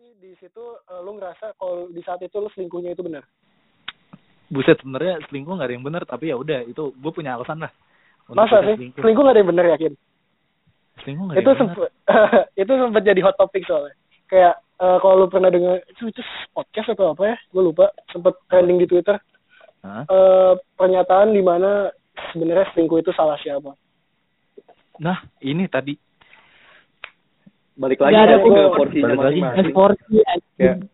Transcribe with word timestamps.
tapi 0.00 0.16
di 0.16 0.32
situ 0.40 0.64
uh, 0.88 1.04
lu 1.04 1.20
ngerasa 1.20 1.60
kalau 1.60 1.92
di 1.92 2.00
saat 2.00 2.24
itu 2.24 2.32
lu 2.40 2.48
selingkuhnya 2.56 2.96
itu 2.96 3.04
benar? 3.04 3.20
Buset 4.48 4.80
sebenarnya 4.80 5.20
selingkuh 5.28 5.52
nggak 5.52 5.68
ada 5.68 5.76
yang 5.76 5.84
benar 5.84 6.02
tapi 6.08 6.32
ya 6.32 6.40
udah 6.40 6.64
itu 6.64 6.96
gue 6.96 7.12
punya 7.12 7.36
alasan 7.36 7.60
lah 7.60 7.68
masa 8.32 8.64
sih? 8.64 8.80
selingkuh. 8.80 9.04
selingkuh 9.04 9.24
gak 9.28 9.34
ada 9.36 9.40
yang 9.44 9.50
benar 9.52 9.66
yakin? 9.76 9.92
Selingkuh 11.04 11.24
gak 11.28 11.34
ada 11.36 11.40
itu 11.44 11.52
sempat 11.52 11.90
itu 12.64 12.72
sempat 12.80 13.02
jadi 13.04 13.20
hot 13.20 13.36
topic 13.36 13.62
soalnya. 13.68 13.92
Kayak 14.24 14.54
uh, 14.80 14.96
kalau 15.04 15.14
lu 15.20 15.26
pernah 15.28 15.52
dengar 15.52 15.84
itu, 15.84 16.08
itu 16.08 16.22
podcast 16.56 16.96
atau 16.96 17.12
apa 17.12 17.22
ya? 17.28 17.36
Gue 17.52 17.62
lupa 17.68 17.92
sempat 18.08 18.40
trending 18.48 18.80
di 18.80 18.88
twitter. 18.88 19.20
Huh? 19.84 20.08
uh, 20.08 20.52
pernyataan 20.80 21.36
di 21.36 21.44
mana 21.44 21.92
sebenarnya 22.32 22.72
selingkuh 22.72 23.04
itu 23.04 23.12
salah 23.12 23.36
siapa? 23.36 23.76
Nah 24.96 25.20
ini 25.44 25.68
tadi 25.68 25.92
balik 27.80 27.98
lagi 28.04 28.12
ya, 28.12 28.36
ke 28.36 28.62
porsinya 28.76 29.14
masing-masing. 29.16 29.72
porsi 29.72 30.16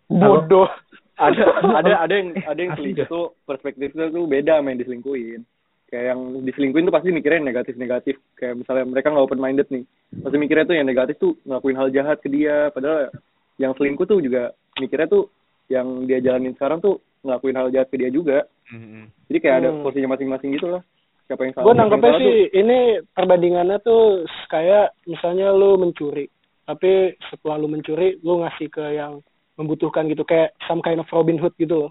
bodoh 0.07 0.70
ada 1.16 1.45
ada 1.83 1.93
ada 2.06 2.15
yang 2.15 2.29
ada 2.51 2.60
yang 2.60 2.73
selingkuh 2.77 3.09
tuh 3.09 3.34
perspektifnya 3.48 4.12
tuh 4.12 4.24
beda 4.29 4.60
main 4.60 4.79
diselingkuhin. 4.79 5.43
Kayak 5.87 6.15
yang 6.15 6.20
diselingkuhin 6.43 6.87
tuh 6.91 6.95
pasti 6.95 7.15
mikirnya 7.15 7.46
negatif 7.46 7.74
negatif 7.79 8.16
kayak 8.37 8.59
misalnya 8.59 8.84
mereka 8.87 9.10
nggak 9.10 9.27
open 9.27 9.41
minded 9.41 9.69
nih 9.70 9.87
pasti 10.23 10.37
mikirnya 10.38 10.66
tuh 10.66 10.77
yang 10.77 10.87
negatif 10.87 11.15
tuh 11.19 11.33
ngelakuin 11.48 11.79
hal 11.79 11.88
jahat 11.91 12.19
ke 12.20 12.29
dia. 12.29 12.70
Padahal 12.70 13.10
yang 13.57 13.73
selingkuh 13.74 14.07
tuh 14.07 14.21
juga 14.21 14.52
mikirnya 14.77 15.09
tuh 15.09 15.32
yang 15.73 16.07
dia 16.07 16.23
jalanin 16.23 16.55
sekarang 16.55 16.79
tuh 16.79 17.02
ngelakuin 17.27 17.59
hal 17.59 17.68
jahat 17.73 17.88
ke 17.91 17.98
dia 17.98 18.12
juga. 18.12 18.46
Mm-hmm. 18.66 19.30
jadi 19.30 19.38
kayak 19.38 19.57
ada 19.62 19.71
hmm. 19.71 19.82
posisinya 19.87 20.10
masing-masing 20.18 20.51
gitu 20.59 20.66
lah. 20.74 20.82
Siapa 21.30 21.38
yang 21.46 21.55
salah 21.55 21.71
gue 21.71 21.74
nangkepnya 21.79 22.12
sih 22.18 22.27
tuh, 22.27 22.34
ini 22.59 22.79
perbandingannya 23.15 23.79
tuh 23.87 24.02
kayak 24.51 24.91
misalnya 25.07 25.55
lu 25.55 25.79
mencuri 25.79 26.27
tapi 26.66 27.15
setelah 27.30 27.62
lu 27.62 27.70
mencuri 27.70 28.19
lu 28.27 28.43
ngasih 28.43 28.69
ke 28.69 28.84
yang 28.98 29.23
membutuhkan 29.57 30.11
gitu 30.11 30.27
kayak 30.27 30.52
some 30.66 30.83
kind 30.83 31.01
of 31.01 31.09
Robin 31.15 31.38
Hood 31.38 31.55
gitu 31.57 31.87
loh. 31.87 31.91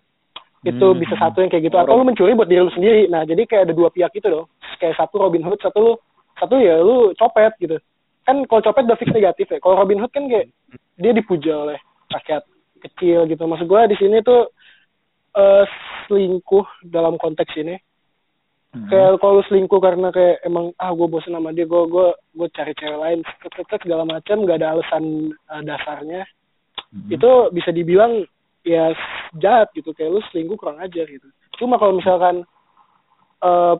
Itu 0.62 0.94
hmm. 0.94 1.00
bisa 1.02 1.16
satu 1.18 1.42
yang 1.42 1.50
kayak 1.50 1.72
gitu. 1.72 1.78
Atau 1.80 1.96
lu 1.98 2.06
mencuri 2.06 2.36
buat 2.38 2.52
diri 2.52 2.62
lu 2.62 2.74
sendiri. 2.76 3.08
Nah 3.08 3.24
jadi 3.24 3.48
kayak 3.48 3.72
ada 3.72 3.74
dua 3.74 3.90
pihak 3.90 4.14
itu 4.14 4.28
loh. 4.28 4.52
Kayak 4.78 5.00
satu 5.00 5.24
Robin 5.24 5.42
Hood 5.42 5.64
satu 5.64 5.78
lu 5.80 5.94
satu 6.36 6.60
ya 6.60 6.84
lu 6.84 7.16
copet 7.16 7.56
gitu. 7.58 7.80
Kan 8.28 8.44
kalau 8.46 8.62
copet 8.62 8.84
udah 8.86 9.00
fix 9.00 9.10
negatif 9.16 9.48
ya. 9.50 9.58
Kalau 9.64 9.80
Robin 9.80 9.98
Hood 10.04 10.12
kan 10.14 10.28
kayak 10.28 10.52
dia 11.00 11.12
dipuja 11.16 11.54
oleh 11.66 11.80
rakyat 12.12 12.44
kecil 12.84 13.26
gitu. 13.32 13.44
Maksud 13.48 13.66
gue 13.66 13.82
di 13.90 13.98
sini 13.98 14.20
tuh 14.22 14.52
uh, 15.40 15.64
selingkuh 16.06 16.66
dalam 16.86 17.16
konteks 17.18 17.56
ini 17.58 17.80
hmm. 18.76 18.88
kayak 18.92 19.18
kalau 19.24 19.40
selingkuh 19.48 19.80
karena 19.80 20.12
kayak 20.12 20.44
emang 20.44 20.76
ah 20.76 20.92
gue 20.92 21.08
bosan 21.08 21.34
sama 21.34 21.56
dia 21.56 21.64
gue 21.64 21.84
gue 21.88 22.08
gue 22.36 22.48
cari 22.52 22.76
cewek 22.76 23.00
lain 23.00 23.20
segala 23.80 24.04
macam 24.04 24.44
gak 24.44 24.60
ada 24.60 24.76
alasan 24.76 25.32
uh, 25.48 25.64
dasarnya 25.64 26.28
hmm. 26.92 27.10
itu 27.16 27.32
bisa 27.56 27.72
dibilang 27.72 28.28
ya 28.68 28.92
jahat 29.40 29.72
gitu 29.72 29.96
kayak 29.96 30.20
lu 30.20 30.22
selingkuh 30.30 30.60
kurang 30.60 30.84
ajar 30.84 31.08
gitu 31.08 31.28
cuma 31.56 31.80
kalau 31.80 31.96
misalkan 31.96 32.44
uh, 33.40 33.80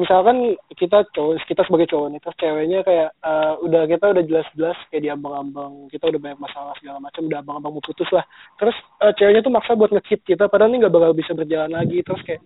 misalkan 0.00 0.56
kita 0.72 1.04
cowok 1.12 1.44
kita 1.44 1.68
sebagai 1.68 1.92
cowok 1.92 2.08
nih 2.08 2.20
terus 2.24 2.36
ceweknya 2.40 2.80
kayak 2.80 3.10
uh, 3.20 3.60
udah 3.60 3.84
kita 3.84 4.04
udah 4.08 4.24
jelas-jelas 4.24 4.78
kayak 4.88 5.04
diambang-ambang 5.04 5.92
kita 5.92 6.08
udah 6.08 6.20
banyak 6.20 6.40
masalah 6.40 6.72
segala 6.80 6.96
macam 6.96 7.28
udah 7.28 7.38
abang-abang 7.44 7.72
mau 7.76 7.84
putus 7.84 8.08
lah. 8.08 8.24
Terus 8.56 8.76
uh, 9.04 9.12
ceweknya 9.12 9.44
tuh 9.44 9.52
maksa 9.52 9.76
buat 9.76 9.92
ngekip 9.92 10.24
kita 10.24 10.48
padahal 10.48 10.72
ini 10.72 10.80
nggak 10.80 10.94
bakal 10.96 11.12
bisa 11.12 11.36
berjalan 11.36 11.72
lagi. 11.76 12.00
Terus 12.00 12.20
kayak 12.24 12.40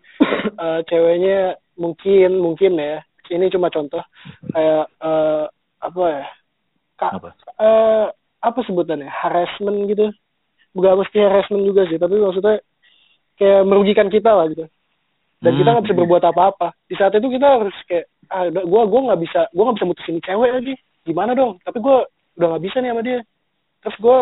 uh, 0.58 0.80
ceweknya 0.90 1.38
mungkin 1.78 2.30
mungkin 2.42 2.72
ya 2.82 2.98
ini 3.30 3.46
cuma 3.50 3.70
contoh 3.70 4.02
kayak 4.50 4.86
uh, 5.02 5.46
apa 5.82 6.02
ya 6.10 6.24
Ka 6.96 7.12
apa? 7.12 7.28
Uh, 7.60 8.06
apa 8.42 8.58
sebutannya 8.66 9.06
harassment 9.06 9.86
gitu. 9.86 10.10
Bukan 10.74 10.98
mesti 10.98 11.18
harassment 11.22 11.62
juga 11.62 11.86
sih 11.86 11.96
tapi 11.96 12.18
maksudnya 12.18 12.58
kayak 13.38 13.62
merugikan 13.68 14.08
kita 14.10 14.32
lah 14.34 14.50
gitu 14.50 14.66
dan 15.46 15.54
hmm. 15.54 15.60
kita 15.62 15.68
nggak 15.70 15.84
bisa 15.86 15.98
berbuat 16.02 16.24
apa-apa. 16.26 16.68
Di 16.90 16.98
saat 16.98 17.14
itu 17.14 17.30
kita 17.30 17.46
harus 17.46 17.76
kayak 17.86 18.10
ah 18.34 18.50
gue 18.50 18.82
gue 18.90 19.00
nggak 19.06 19.20
bisa 19.22 19.40
gue 19.54 19.62
nggak 19.62 19.76
bisa 19.78 19.86
mutusin 19.86 20.18
cewek 20.26 20.50
lagi. 20.50 20.74
Gimana 21.06 21.38
dong? 21.38 21.62
Tapi 21.62 21.78
gue 21.78 21.96
udah 22.34 22.46
nggak 22.50 22.64
bisa 22.66 22.82
nih 22.82 22.90
sama 22.90 23.02
dia. 23.06 23.20
Terus 23.86 23.96
gue 24.02 24.18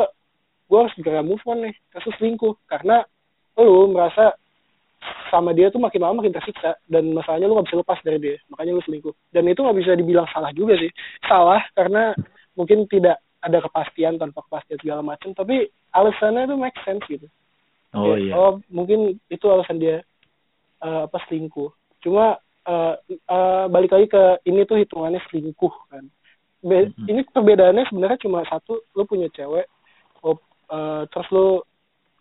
gue 0.69 0.79
harus 0.85 0.93
segera 0.93 1.25
move 1.25 1.41
on 1.49 1.65
nih. 1.65 1.73
Terus 1.97 2.13
selingkuh. 2.21 2.53
Karena 2.69 3.01
lu 3.57 3.89
merasa 3.89 4.37
sama 5.33 5.57
dia 5.57 5.73
tuh 5.73 5.81
makin 5.81 6.05
lama 6.05 6.21
makin 6.21 6.37
tersiksa. 6.37 6.77
Dan 6.85 7.17
masalahnya 7.17 7.49
lu 7.49 7.57
nggak 7.57 7.73
bisa 7.73 7.81
lepas 7.81 7.99
dari 8.05 8.21
dia. 8.21 8.37
Makanya 8.53 8.77
lu 8.77 8.85
selingkuh. 8.85 9.15
Dan 9.33 9.49
itu 9.49 9.65
nggak 9.65 9.79
bisa 9.81 9.97
dibilang 9.97 10.29
salah 10.29 10.53
juga 10.53 10.77
sih. 10.77 10.93
Salah 11.25 11.65
karena 11.73 12.13
mungkin 12.53 12.85
tidak 12.93 13.17
ada 13.41 13.65
kepastian 13.65 14.21
tanpa 14.21 14.45
kepastian 14.45 14.77
segala 14.77 15.01
macam. 15.01 15.33
Tapi 15.33 15.73
alasannya 15.97 16.53
itu 16.53 16.57
make 16.61 16.77
sense 16.85 17.05
gitu. 17.09 17.25
Oh 17.95 18.19
iya. 18.19 18.35
oh 18.35 18.59
mungkin 18.75 19.23
itu 19.31 19.47
alasan 19.47 19.79
dia 19.79 20.03
uh, 20.85 21.09
apa 21.09 21.19
selingkuh 21.27 21.73
cuma 22.05 22.37
uh, 22.69 22.95
uh, 23.33 23.65
balik 23.73 23.91
lagi 23.91 24.07
ke 24.13 24.23
ini 24.45 24.69
tuh 24.69 24.79
hitungannya 24.79 25.21
selingkuh 25.29 25.75
kan 25.89 26.05
Be 26.65 26.89
mm-hmm. 26.89 27.09
ini 27.13 27.21
perbedaannya 27.29 27.85
sebenarnya 27.93 28.23
cuma 28.25 28.41
satu 28.49 28.85
lu 28.97 29.05
punya 29.05 29.29
cewek 29.33 29.69
oh, 30.25 30.37
uh, 30.73 31.05
terus 31.13 31.29
lu 31.33 31.49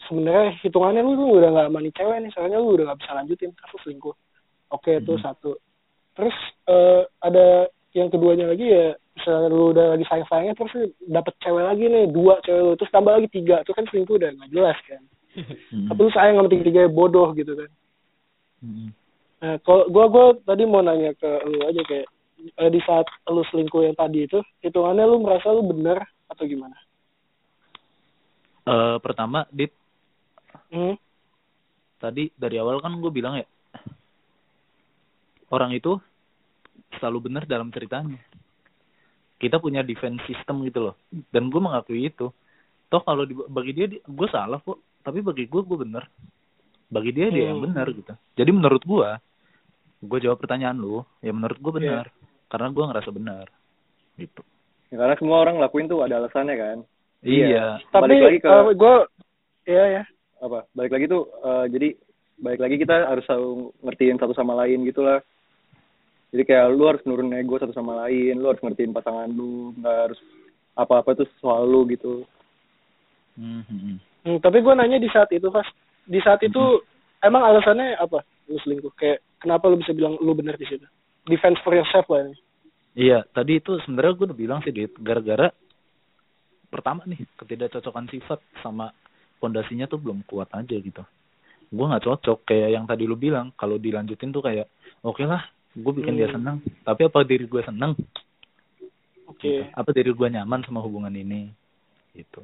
sebenarnya 0.07 0.59
hitungannya 0.59 1.00
lu, 1.00 1.16
lu 1.16 1.40
udah 1.40 1.50
gak 1.51 1.72
mani 1.72 1.91
cewek 1.96 2.19
nih 2.19 2.31
soalnya 2.35 2.59
lu 2.59 2.75
udah 2.75 2.91
gak 2.91 3.00
bisa 3.03 3.12
lanjutin 3.16 3.56
terus 3.56 3.72
lu 3.72 3.79
selingkuh 3.88 4.16
oke 4.72 4.84
okay, 4.84 5.00
itu 5.00 5.16
mm-hmm. 5.16 5.24
satu 5.24 5.56
terus 6.13 6.35
uh, 6.68 7.07
ada 7.24 7.72
yang 7.94 8.09
keduanya 8.09 8.51
lagi 8.51 8.68
ya 8.68 8.97
misalnya 9.13 9.47
lu 9.47 9.72
udah 9.72 9.85
lagi 9.95 10.06
sayang 10.09 10.28
sayangnya 10.28 10.56
terus 10.57 10.74
dapet 11.06 11.34
cewek 11.40 11.63
lagi 11.63 11.85
nih 11.88 12.06
dua 12.09 12.41
cewek 12.44 12.62
lu 12.66 12.74
terus 12.75 12.91
tambah 12.91 13.13
lagi 13.16 13.30
tiga 13.31 13.62
itu 13.62 13.72
kan 13.72 13.85
selingkuh 13.88 14.16
udah 14.19 14.30
nggak 14.34 14.51
jelas 14.51 14.78
kan 14.90 15.01
hmm. 15.72 15.88
tapi 15.88 16.00
lu 16.03 16.12
sayang 16.12 16.35
sama 16.35 16.50
tiga 16.51 16.63
tiga 16.68 16.81
bodoh 16.91 17.31
gitu 17.38 17.53
kan 17.56 17.69
hmm. 18.63 18.90
nah 19.44 19.56
kalau 19.68 19.91
gua 19.91 20.06
gua 20.07 20.25
tadi 20.47 20.63
mau 20.63 20.79
nanya 20.79 21.12
ke 21.19 21.29
lu 21.44 21.59
aja 21.68 21.81
kayak 21.84 22.07
eh, 22.57 22.69
di 22.72 22.79
saat 22.88 23.06
lu 23.28 23.44
selingkuh 23.51 23.84
yang 23.84 23.96
tadi 24.00 24.24
itu 24.24 24.40
hitungannya 24.63 25.03
lu 25.03 25.19
merasa 25.19 25.51
lu 25.51 25.68
benar 25.68 26.01
atau 26.31 26.47
gimana? 26.47 26.75
Uh, 28.63 28.97
pertama 29.03 29.44
dit. 29.51 29.69
Hmm? 30.74 30.97
tadi 32.03 32.28
dari 32.35 32.59
awal 32.59 32.84
kan 32.84 33.00
gue 33.00 33.07
bilang 33.13 33.40
ya 33.40 33.47
orang 35.53 35.72
itu 35.72 35.95
selalu 37.00 37.31
benar 37.31 37.47
dalam 37.47 37.72
ceritanya. 37.72 38.19
Kita 39.40 39.62
punya 39.62 39.85
defense 39.85 40.24
system 40.28 40.66
gitu 40.68 40.91
loh. 40.91 40.95
Dan 41.31 41.47
gue 41.47 41.62
mengakui 41.62 42.09
itu. 42.09 42.31
Toh 42.90 43.01
kalau 43.06 43.24
bagi 43.47 43.72
dia 43.72 43.88
gue 44.01 44.28
salah 44.31 44.59
kok. 44.59 44.81
Tapi 45.03 45.19
bagi 45.19 45.45
gue 45.45 45.62
gue 45.62 45.78
bener 45.78 46.03
bagi 46.94 47.12
dia 47.12 47.34
dia 47.34 47.50
yang 47.50 47.59
hmm. 47.59 47.68
benar 47.74 47.88
gitu. 47.90 48.14
Jadi 48.38 48.52
menurut 48.54 48.84
gue 48.86 49.09
gue 50.04 50.20
jawab 50.22 50.38
pertanyaan 50.38 50.78
lu 50.78 51.02
ya 51.26 51.34
menurut 51.34 51.58
gue 51.58 51.74
benar. 51.81 52.06
Yeah. 52.08 52.22
karena 52.54 52.70
gue 52.70 52.86
ngerasa 52.86 53.09
benar 53.09 53.46
gitu. 54.22 54.42
Ya, 54.94 55.02
karena 55.02 55.18
semua 55.18 55.42
orang 55.42 55.58
lakuin 55.58 55.90
tuh 55.90 56.06
ada 56.06 56.22
alasannya 56.22 56.54
kan? 56.54 56.78
Iya, 57.26 57.46
iya. 57.50 57.66
tapi 57.90 58.14
balik 58.14 58.22
lagi 58.30 58.40
ke 58.46 58.50
uh, 58.52 58.70
gue 58.78 58.96
ya 59.66 59.84
ya 59.90 60.04
apa? 60.38 60.70
Balik 60.78 60.92
lagi 60.94 61.06
tuh 61.09 61.24
uh, 61.42 61.66
jadi 61.66 61.98
balik 62.38 62.62
lagi 62.62 62.76
kita 62.78 63.10
harus 63.10 63.25
selalu 63.25 63.74
ngertiin 63.81 64.22
satu 64.22 64.38
sama 64.38 64.54
lain 64.62 64.86
gitulah. 64.86 65.18
Jadi 66.30 66.44
kayak 66.46 66.70
lu 66.78 66.84
harus 66.86 67.02
nurun 67.10 67.34
ego 67.34 67.58
satu 67.58 67.74
sama 67.74 68.06
lain 68.06 68.38
lu 68.38 68.54
harus 68.54 68.62
ngertiin 68.62 68.94
pasangan 68.94 69.34
lu 69.34 69.74
nggak 69.81 69.98
harus 70.10 70.20
apa-apa 70.78 71.18
tuh 71.18 71.28
soal 71.42 71.66
lu 71.66 71.90
gitu. 71.90 72.22
Mm-hmm. 73.34 73.98
hmm, 74.30 74.38
tapi 74.46 74.62
gue 74.62 74.74
nanya 74.78 75.02
di 75.02 75.10
saat 75.10 75.34
itu 75.34 75.50
pas 75.50 75.66
di 76.03 76.19
saat 76.19 76.40
itu 76.44 76.59
mm-hmm. 76.59 77.28
emang 77.28 77.44
alasannya 77.44 77.96
apa? 78.00 78.24
Lu 78.52 78.59
selingkuh. 78.59 78.94
Kayak 79.00 79.24
kenapa 79.40 79.72
lu 79.72 79.80
bisa 79.80 79.96
bilang 79.96 80.19
lu 80.19 80.36
benar 80.36 80.59
di 80.59 80.68
situ? 80.68 80.84
Defense 81.28 81.59
for 81.64 81.75
yourself 81.75 82.08
lah 82.12 82.28
ini. 82.28 82.36
Iya 82.94 83.25
tadi 83.34 83.58
itu 83.58 83.80
sebenarnya 83.81 84.13
gue 84.13 84.25
udah 84.31 84.40
bilang 84.40 84.59
sih 84.62 84.75
dit. 84.75 84.92
Gara-gara 85.00 85.50
pertama 86.68 87.06
nih 87.08 87.24
ketidakcocokan 87.40 88.09
sifat 88.12 88.40
sama 88.62 88.92
pondasinya 89.39 89.88
tuh 89.88 90.00
belum 90.00 90.27
kuat 90.27 90.51
aja 90.54 90.75
gitu. 90.75 91.04
Gue 91.74 91.86
nggak 91.89 92.06
cocok. 92.06 92.45
Kayak 92.45 92.69
yang 92.75 92.86
tadi 92.86 93.07
lu 93.07 93.16
bilang 93.16 93.56
kalau 93.56 93.80
dilanjutin 93.80 94.36
tuh 94.36 94.44
kayak 94.44 94.68
oke 95.01 95.18
okay 95.18 95.25
lah 95.25 95.42
gue 95.74 95.89
bikin 95.89 96.13
hmm. 96.13 96.22
dia 96.22 96.30
senang 96.30 96.62
tapi 96.86 97.01
apa 97.10 97.25
diri 97.25 97.50
gue 97.50 97.62
senang 97.66 97.98
oke. 99.25 99.42
Okay. 99.42 99.74
apa 99.74 99.89
diri 99.89 100.12
gue 100.13 100.27
nyaman 100.30 100.62
sama 100.68 100.83
hubungan 100.83 101.16
ini? 101.16 101.50
Gitu 102.13 102.44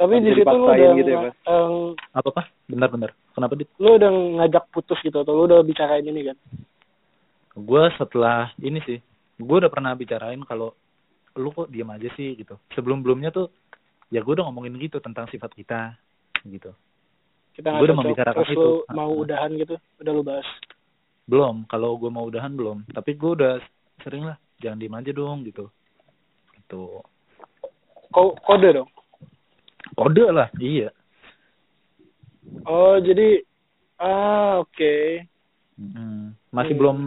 tapi 0.00 0.16
di 0.24 0.32
situ 0.32 0.48
lu 0.48 0.64
udah 0.64 0.96
gitu 0.96 1.10
ya, 1.12 1.20
um, 1.44 1.92
apa 2.16 2.32
apa 2.32 2.42
benar-benar. 2.64 3.12
Kenapa 3.36 3.52
dit? 3.52 3.68
lu 3.76 4.00
udah 4.00 4.08
ngajak 4.40 4.64
putus 4.72 4.96
gitu 5.04 5.20
atau 5.20 5.36
lu 5.36 5.44
udah 5.44 5.60
bicarain 5.60 6.08
ini 6.08 6.32
kan? 6.32 6.36
Gue 7.52 7.84
setelah 8.00 8.48
ini 8.64 8.80
sih 8.88 8.96
gue 9.36 9.56
udah 9.60 9.68
pernah 9.68 9.92
bicarain 9.92 10.40
kalau 10.48 10.72
lu 11.36 11.52
kok 11.52 11.68
diam 11.68 11.92
aja 11.92 12.08
sih 12.16 12.32
gitu. 12.32 12.56
Sebelum 12.72 13.04
belumnya 13.04 13.28
tuh 13.28 13.52
ya 14.08 14.24
gue 14.24 14.32
udah 14.32 14.48
ngomongin 14.48 14.80
gitu 14.80 15.04
tentang 15.04 15.28
sifat 15.28 15.52
kita 15.52 15.92
gitu. 16.48 16.72
Kita 17.52 17.76
gue 17.76 17.84
udah 17.84 17.98
membicarakan 18.00 18.44
itu. 18.48 18.88
mau 18.96 19.12
udahan 19.12 19.52
gitu? 19.52 19.76
Udah 20.00 20.12
lu 20.16 20.24
bahas? 20.24 20.48
Belum. 21.28 21.68
Kalau 21.68 22.00
gue 22.00 22.08
mau 22.08 22.24
udahan 22.24 22.56
belum. 22.56 22.88
Tapi 22.88 23.20
gue 23.20 23.36
udah 23.36 23.60
sering 24.00 24.24
lah 24.24 24.40
jangan 24.64 24.80
diem 24.80 24.96
aja 24.96 25.12
dong 25.12 25.44
gitu. 25.44 25.68
Itu 26.56 27.04
kode 28.16 28.80
dong 28.80 28.88
kode 29.94 30.26
lah. 30.30 30.48
Iya. 30.56 30.90
Oh 32.66 32.96
jadi 32.98 33.42
ah 33.96 34.60
oke. 34.60 35.24
Mm, 35.80 36.36
masih 36.52 36.74
Iya. 36.76 36.80
belum 36.80 36.98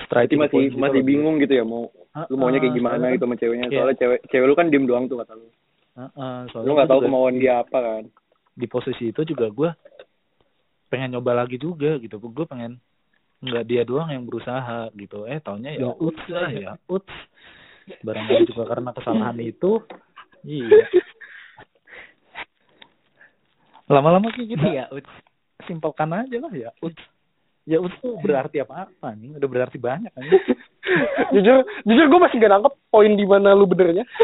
the 0.00 0.36
masih 0.36 0.68
gitu 0.68 0.76
masih 0.76 1.00
loh. 1.00 1.06
bingung 1.06 1.36
gitu 1.38 1.54
ya 1.54 1.64
mau 1.64 1.88
Ah, 2.10 2.26
lu 2.26 2.34
maunya 2.34 2.58
kayak 2.58 2.74
ah, 2.74 2.78
gimana 2.82 2.94
soalnya 2.98 3.14
gitu 3.14 3.24
sama 3.24 3.36
ceweknya. 3.38 3.66
Iya. 3.70 3.76
soalnya 3.78 3.96
cewek 4.02 4.18
cewek 4.26 4.46
lu 4.50 4.54
kan 4.58 4.66
diem 4.66 4.82
doang 4.82 5.06
tuh 5.06 5.22
kata 5.22 5.32
lu. 5.38 5.46
Ah, 5.94 6.10
ah, 6.18 6.38
soalnya 6.50 6.66
lu 6.66 6.72
nggak 6.74 6.90
tahu 6.90 7.00
kemauan 7.06 7.36
dia 7.38 7.62
apa 7.62 7.78
kan? 7.78 8.04
Di 8.58 8.66
posisi 8.66 9.04
itu 9.14 9.22
juga 9.22 9.46
gue 9.46 9.70
pengen 10.90 11.14
nyoba 11.14 11.46
lagi 11.46 11.54
juga 11.54 11.94
gitu. 12.02 12.18
Gue 12.18 12.44
pengen 12.44 12.82
nggak 13.40 13.64
dia 13.64 13.82
doang 13.86 14.10
yang 14.10 14.26
berusaha 14.26 14.90
gitu. 14.92 15.22
Eh 15.30 15.38
taunya 15.38 15.70
ya 15.72 15.86
Ya, 15.86 15.90
uts 15.94 16.22
lah 16.26 16.50
ya 16.50 16.70
uts. 16.90 17.14
Barangkali 18.02 18.50
juga 18.50 18.66
karena 18.66 18.90
kesalahan 18.90 19.38
itu. 19.54 19.78
Iya 20.42 20.90
lama-lama 23.90 24.30
sih 24.32 24.46
kita 24.46 24.62
Iya, 24.64 24.84
Uts. 24.88 25.10
simpelkan 25.60 26.08
aja 26.10 26.36
lah 26.38 26.52
ya 26.52 26.70
uts 26.80 27.02
ya 27.66 27.76
uts 27.76 27.92
tuh 28.00 28.16
berarti 28.18 28.58
apa 28.58 28.86
apa 28.86 29.12
nih 29.12 29.36
udah 29.36 29.44
berarti 29.46 29.76
banyak 29.76 30.08
kan 30.08 30.24
jujur 31.34 31.56
jujur 31.84 32.06
gue 32.06 32.20
masih 32.20 32.38
gak 32.38 32.50
nangkep 32.50 32.74
poin 32.88 33.12
di 33.12 33.22
mana 33.24 33.52
lu 33.52 33.66
benernya. 33.66 34.06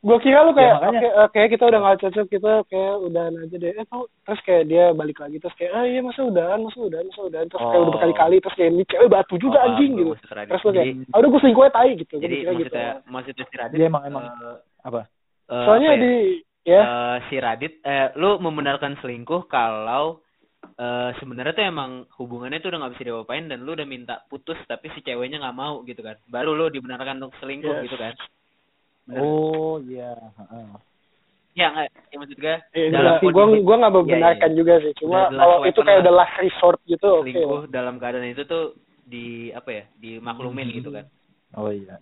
Gue 0.00 0.16
kira 0.18 0.40
lu 0.40 0.50
kayak 0.50 0.66
Ya, 0.66 0.76
makanya. 0.80 0.96
oke 0.96 1.08
eh, 1.12 1.28
kayak 1.30 1.48
kita 1.52 1.64
udah 1.66 1.78
gak 1.82 1.98
cocok 2.00 2.26
kita 2.28 2.52
kayak 2.66 2.94
udahan 2.98 3.34
aja 3.36 3.56
deh. 3.58 3.72
Eh 3.74 3.84
tau 3.84 4.02
terus 4.24 4.40
kayak 4.40 4.64
dia 4.66 4.84
balik 4.90 5.20
lagi 5.20 5.36
terus 5.36 5.52
kayak 5.54 5.72
ah 5.72 5.84
iya 5.84 6.00
masa 6.00 6.24
udahan 6.24 6.58
masa 6.58 6.78
udahan 6.80 7.04
masa 7.04 7.20
udahan. 7.22 7.46
Terus 7.46 7.60
kayak 7.60 7.76
Oh. 7.76 7.82
udah 7.82 7.92
berkali-kali 7.92 8.36
terus 8.40 8.56
kayak 8.56 8.70
ini 8.72 8.84
cewek 8.86 9.10
batu 9.10 9.34
juga 9.36 9.58
Oh, 9.60 9.66
anjing 9.68 9.92
gitu. 9.94 10.12
terus 10.16 10.62
lu 10.64 10.70
kayak 10.72 10.88
ah 11.06 11.18
udah 11.20 11.28
gue 11.28 11.40
selingkuhnya 11.40 11.70
tai 11.70 11.90
gitu. 11.94 12.14
Jadi 12.16 12.34
mikirnya 12.34 12.54
gitu. 12.56 12.72
maksudnya 12.72 12.90
maksudnya 13.06 13.44
si 13.44 13.54
Radit 13.60 13.76
Dia 13.76 13.86
emang- 13.86 14.04
emang- 14.06 14.24
eh, 14.26 14.56
apa? 14.80 15.00
eh, 15.46 15.64
soalnya 15.68 15.88
apa 15.90 15.96
ya? 15.96 16.00
di 16.00 16.12
ya 16.62 16.80
Eh, 16.80 17.16
si 17.26 17.36
Radit 17.36 17.80
eh 17.80 18.12
lu 18.14 18.36
membenarkan 18.36 18.96
selingkuh 18.98 19.46
kalau 19.46 20.20
eh 20.76 21.10
sebenarnya 21.16 21.52
tuh 21.52 21.64
emang 21.64 21.90
hubungannya 22.14 22.58
tuh 22.58 22.68
udah 22.68 22.78
nggak 22.80 22.94
bisa 22.94 23.04
diapain 23.06 23.46
dan 23.46 23.60
lu 23.60 23.72
udah 23.72 23.84
minta 23.84 24.20
putus 24.26 24.60
tapi 24.64 24.88
si 24.90 25.00
ceweknya 25.00 25.40
nggak 25.40 25.56
mau 25.56 25.80
gitu 25.82 26.00
kan 26.00 26.20
baru 26.26 26.52
lu 26.52 26.68
dibenarkan 26.68 27.16
untuk 27.18 27.32
selingkuh 27.38 27.72
Yes. 27.74 27.84
gitu 27.84 27.96
kan 27.96 28.12
Bener. 29.02 29.20
oh 29.20 29.80
iya 29.80 30.12
heeh. 30.14 30.68
ya 31.50 31.66
nggak 31.68 31.88
ya 32.06 32.16
maksud 32.16 32.38
gue 32.38 32.56
eh, 32.70 32.88
dalam 32.90 33.18
gue 33.18 33.26
gue 33.26 33.34
kondisi 33.34 33.60
gue 33.60 33.76
nggak 33.76 33.90
Iya, 33.90 33.98
membenarkan 33.98 34.50
iya. 34.50 34.56
juga 34.56 34.74
sih 34.78 34.92
cuma 34.96 35.18
kalau 35.30 35.56
itu 35.64 35.80
kayak 35.80 36.00
udah 36.00 36.14
last 36.14 36.36
resort 36.38 36.78
gitu 36.84 37.08
oke 37.10 37.24
selingkuh 37.24 37.62
dalam 37.68 37.94
keadaan 37.96 38.28
itu 38.28 38.44
tuh 38.44 38.64
di 39.02 39.24
apa 39.50 39.70
ya 39.72 39.84
dimaklumin 39.96 40.68
Hmm. 40.68 40.76
gitu 40.76 40.90
kan 40.90 41.04
oh 41.56 41.68
iya 41.68 41.96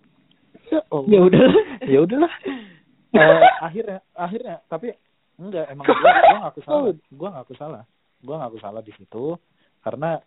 Oh. 0.91 1.01
ya 1.07 1.17
udah 1.19 1.41
ya 1.81 1.99
udahlah 1.99 2.29
Eh, 3.15 3.51
akhirnya 3.67 3.99
akhirnya 4.13 4.55
tapi 4.69 4.93
enggak 5.39 5.65
emang 5.71 5.85
gua 5.87 5.97
gua 5.97 6.39
ngaku 6.45 6.59
salah. 6.63 6.93
gua 7.13 7.29
ngaku 7.35 7.53
salah. 7.55 7.83
Gua 8.19 8.35
ngaku 8.43 8.57
salah 8.59 8.81
di 8.83 8.93
situ 8.97 9.39
karena 9.81 10.19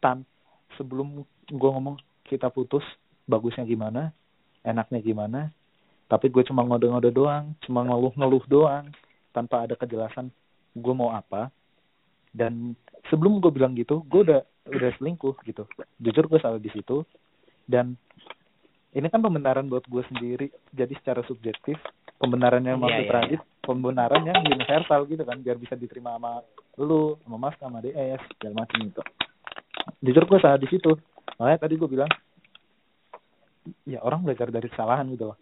tan 0.00 0.24
sebelum 0.80 1.22
gua 1.52 1.70
ngomong 1.76 1.96
kita 2.24 2.48
putus 2.48 2.84
bagusnya 3.28 3.64
gimana 3.68 4.12
enaknya 4.64 5.00
gimana 5.04 5.52
tapi 6.08 6.32
gue 6.32 6.40
cuma 6.48 6.64
ngode-ngode 6.64 7.12
doang 7.12 7.52
cuma 7.60 7.84
ngeluh-ngeluh 7.84 8.40
doang 8.48 8.88
tanpa 9.36 9.68
ada 9.68 9.76
kejelasan 9.76 10.32
gue 10.72 10.94
mau 10.96 11.12
apa. 11.12 11.52
Dan 12.32 12.72
sebelum 13.12 13.44
gue 13.44 13.52
bilang 13.52 13.76
gitu 13.76 14.02
gue 14.08 14.24
udah 14.24 14.40
udah 14.68 14.90
selingkuh 14.96 15.36
gitu. 15.44 15.68
Jujur 16.00 16.24
gue 16.26 16.40
salah 16.40 16.60
di 16.60 16.72
situ. 16.72 17.04
Dan 17.68 17.92
ini 18.96 19.06
kan 19.12 19.20
pembenaran 19.20 19.68
buat 19.68 19.84
gue 19.84 20.02
sendiri. 20.08 20.48
Jadi 20.72 20.96
secara 20.98 21.20
subjektif 21.28 21.76
pembenarannya 22.18 22.74
Iya, 22.74 22.80
maksud 22.80 23.04
iya, 23.04 23.12
Radit 23.12 23.42
pembenaran 23.62 24.22
yang 24.22 24.42
universal 24.42 25.00
gitu 25.06 25.22
kan 25.22 25.38
biar 25.38 25.56
bisa 25.56 25.74
diterima 25.74 26.16
sama 26.16 26.42
lu 26.76 27.16
sama 27.22 27.36
Mas 27.38 27.54
sama 27.56 27.78
DS 27.78 28.20
segala 28.34 28.64
macam 28.64 28.78
gitu. 28.82 29.02
Jujur 30.00 30.24
gue 30.24 30.38
salah 30.38 30.58
di 30.58 30.66
situ. 30.66 30.92
Makanya 31.36 31.58
tadi 31.60 31.74
gue 31.74 31.88
bilang 31.88 32.10
ya 33.84 34.00
orang 34.00 34.24
belajar 34.24 34.48
dari 34.48 34.68
kesalahan 34.68 35.08
gitu 35.10 35.30
loh. 35.30 35.38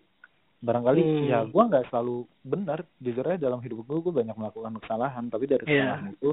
Barangkali 0.59 1.01
Hmm. 1.01 1.27
ya 1.27 1.39
gue 1.45 1.63
nggak 1.63 1.87
selalu 1.89 2.17
benar. 2.43 2.83
Jujur 2.99 3.25
aja 3.25 3.39
dalam 3.39 3.61
hidup 3.61 3.81
gue 3.81 3.99
gue 4.01 4.15
banyak 4.15 4.35
melakukan 4.35 4.75
kesalahan 4.81 5.25
tapi 5.29 5.45
dari 5.45 5.65
Iya. 5.65 5.97
kesalahan 5.97 6.07
itu 6.11 6.31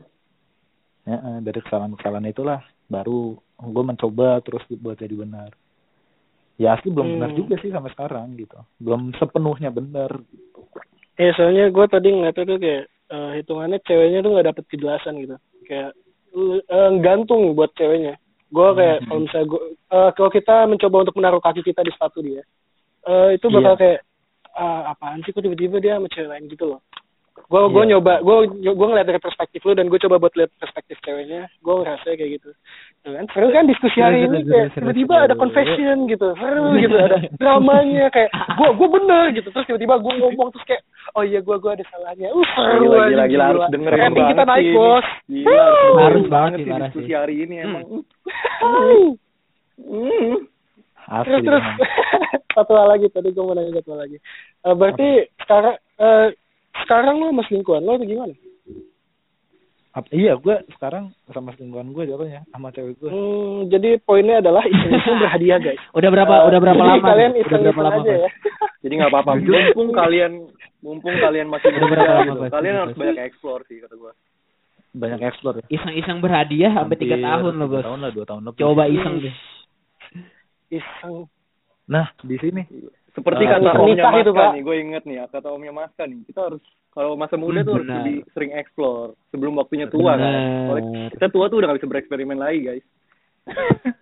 ya, 1.04 1.18
eh, 1.19 1.39
dari 1.42 1.60
kesalahan-kesalahan 1.62 2.28
itulah 2.28 2.60
baru 2.86 3.36
gue 3.60 3.84
mencoba 3.86 4.39
terus 4.42 4.63
buat 4.74 4.96
jadi 4.96 5.13
benar 5.13 5.51
ya 6.56 6.78
asli 6.78 6.90
belum 6.90 7.08
Hmm. 7.08 7.14
benar 7.18 7.32
juga 7.34 7.56
sih 7.60 7.70
sampai 7.70 7.92
sekarang 7.92 8.38
gitu 8.38 8.58
belum 8.78 9.14
sepenuhnya 9.18 9.70
benar 9.70 10.12
Eh 11.14 11.30
soalnya 11.38 11.70
gue 11.70 11.86
tadi 11.86 12.10
ngeliatnya 12.10 12.42
tuh 12.42 12.58
kayak 12.58 12.84
eh, 12.90 13.32
hitungannya 13.38 13.78
ceweknya 13.86 14.26
tuh 14.26 14.32
nggak 14.34 14.48
dapet 14.50 14.64
kejelasan 14.66 15.14
gitu. 15.22 15.38
Kayak 15.70 15.94
eh, 16.66 16.92
gantung 17.06 17.54
buat 17.54 17.70
ceweknya. 17.78 18.18
Gue 18.50 18.68
kayak 18.74 18.98
Hmm. 18.98 19.06
kalau 19.06 19.22
misalnya 19.22 19.48
gue 19.54 19.62
eh, 19.94 20.10
kalau 20.18 20.30
kita 20.34 20.56
mencoba 20.66 20.96
untuk 21.06 21.16
menaruh 21.22 21.38
kaki 21.38 21.62
kita 21.62 21.86
di 21.86 21.94
sepatu 21.94 22.18
dia, 22.26 22.42
eh, 23.06 23.38
itu 23.38 23.46
bakal 23.54 23.78
Iya. 23.78 23.82
kayak 23.86 24.00
ah, 24.54 24.90
apaan 24.90 25.22
sih 25.22 25.30
kok 25.30 25.46
tiba-tiba 25.46 25.78
dia 25.78 26.02
sama 26.02 26.10
cewek 26.10 26.30
lain 26.34 26.46
gitu 26.50 26.66
loh. 26.66 26.82
Gue 27.34 27.62
gue 27.68 27.84
Iya. 27.84 27.90
nyoba 27.92 28.14
gue 28.20 28.36
gue 28.64 28.88
ngeliat 28.88 29.06
dari 29.06 29.18
perspektif 29.18 29.62
lu 29.62 29.74
dan 29.74 29.86
gue 29.86 29.98
coba 30.00 30.18
buat 30.18 30.34
lihat 30.34 30.54
perspektif 30.56 30.98
ceweknya. 31.00 31.50
Gue 31.60 31.74
ngerasa 31.76 32.06
kayak 32.08 32.32
gitu. 32.38 32.50
Kan 33.04 33.26
seru 33.30 33.50
kan 33.50 33.66
diskusi 33.66 34.00
hari 34.00 34.24
ini 34.24 34.42
kayak 34.44 34.74
tiba-tiba 34.74 35.16
ada 35.20 35.36
confession 35.36 36.06
gitu 36.06 36.32
seru 36.34 36.78
gitu 36.78 36.94
ada 36.94 37.20
dramanya 37.42 38.08
kayak 38.10 38.30
gue 38.32 38.70
gue 38.72 38.90
bener 38.92 39.24
gitu 39.34 39.50
terus 39.50 39.66
tiba-tiba 39.66 39.98
gue 39.98 40.14
ngomong 40.16 40.50
terus 40.50 40.66
kayak 40.66 40.82
oh 41.12 41.22
iya 41.22 41.38
gue 41.38 41.52
gue 41.54 41.72
ada 41.74 41.86
salahnya 41.86 42.30
uh 42.30 42.48
seru 42.50 42.86
gila 42.86 42.96
aja, 42.96 43.10
gila 43.10 43.26
gila 43.28 43.44
harus 43.46 43.64
dengerin 43.70 44.00
rating 44.00 44.26
kita 44.30 44.44
naik 44.46 44.64
sih. 44.64 44.74
bos 44.74 45.08
Gila, 45.26 45.68
harus 46.00 46.26
banget 46.28 46.58
sih, 46.60 46.72
diskusi 46.72 47.04
sih. 47.04 47.14
hari 47.14 47.36
ini 47.40 47.56
emang 47.60 47.84
Hai. 48.56 49.02
Hmm. 49.76 50.36
asli 51.04 51.38
terus 51.42 51.44
terus 51.44 51.66
satu 52.56 52.72
hal 52.72 52.88
lagi 52.88 53.08
tadi 53.10 53.30
gue 53.30 53.44
mau 53.44 53.52
nanya 53.52 53.74
satu 53.76 53.90
hal 53.92 54.02
lagi 54.02 54.18
Eh, 54.64 54.72
berarti 54.72 55.08
sekarang 55.38 55.76
eh, 56.00 56.28
sekarang 56.75 57.16
lo 57.18 57.30
masih 57.30 57.52
lingkungan 57.56 57.81
lo 57.81 57.92
atau 57.94 58.06
gimana? 58.06 58.34
Ap- 59.94 60.10
iya 60.10 60.34
gue 60.34 60.58
sekarang 60.74 61.14
sama 61.30 61.54
selingkuhan 61.54 61.94
gue 61.94 62.10
jatuhnya 62.10 62.42
sama 62.50 62.74
cewek 62.74 62.98
gue 62.98 63.14
hmm, 63.14 63.70
jadi 63.70 64.02
poinnya 64.02 64.42
adalah 64.42 64.66
iseng-iseng 64.66 65.18
berhadiah 65.22 65.62
guys. 65.62 65.78
Udah 65.94 66.10
berapa 66.10 66.34
Eh, 66.34 66.48
udah 66.50 66.60
berapa 66.60 66.81
lama? 66.84 67.06
kalian 67.06 67.31
nih? 67.31 67.44
udah 67.44 67.60
berapa 67.62 67.70
iseng-iseng 67.70 67.86
lama 67.86 68.02
aja 68.02 68.14
ya. 68.18 68.30
Jadi 68.81 68.94
nggak 68.96 69.12
apa-apa. 69.12 69.31
Mumpung 69.38 69.90
kalian 69.94 70.31
mumpung 70.81 71.16
kalian 71.16 71.48
masih 71.48 71.68
Udah 71.70 71.88
berapa 71.88 72.10
lama, 72.12 72.25
gitu, 72.25 72.42
kalian 72.50 72.74
harus 72.75 72.96
banyak 72.98 73.18
explore 73.22 73.62
sih 73.63 73.77
kata 73.80 73.96
gua. 73.96 74.12
Banyak 74.94 75.20
explore 75.24 75.56
ya. 75.58 75.65
iseng-iseng 75.72 76.18
berhadiah 76.20 76.72
sampai 76.74 76.98
tiga 76.98 77.15
tahun 77.15 77.53
loh 77.56 77.68
bos. 77.68 77.82
tahun 77.82 78.00
lah 78.00 78.12
dua 78.12 78.25
tahun 78.25 78.42
lebih. 78.44 78.60
Coba 78.60 78.84
iseng. 78.88 79.15
deh. 79.22 79.36
Iseng. 80.72 81.30
Nah 81.86 82.06
di 82.20 82.36
sini 82.39 82.62
seperti 83.13 83.43
Ah, 83.43 83.50
kata 83.55 83.70
omnya 83.75 83.93
itu, 83.96 84.03
Maska 84.03 84.34
Pak. 84.34 84.51
nih 84.51 84.62
gue 84.62 84.75
inget 84.79 85.03
nih 85.03 85.17
kata 85.27 85.48
omnya 85.48 85.72
Maska 85.72 86.03
nih. 86.03 86.20
Kita 86.24 86.39
harus 86.43 86.63
kalau 86.89 87.13
masa 87.13 87.36
muda 87.36 87.60
Hmm, 87.60 87.67
tuh 87.67 87.74
harus 87.75 87.88
lebih 87.88 88.15
sering 88.32 88.51
explore 88.51 89.01
sebelum 89.29 89.53
waktunya 89.55 89.86
tua 89.88 90.13
kan. 90.13 90.22
Benar. 90.24 90.65
Soalnya 90.67 91.03
kita 91.12 91.27
tua 91.29 91.46
tuh 91.48 91.58
udah 91.58 91.67
gak 91.67 91.79
bisa 91.79 91.89
bereksperimen 91.89 92.38
lagi 92.38 92.60
guys. 92.62 92.86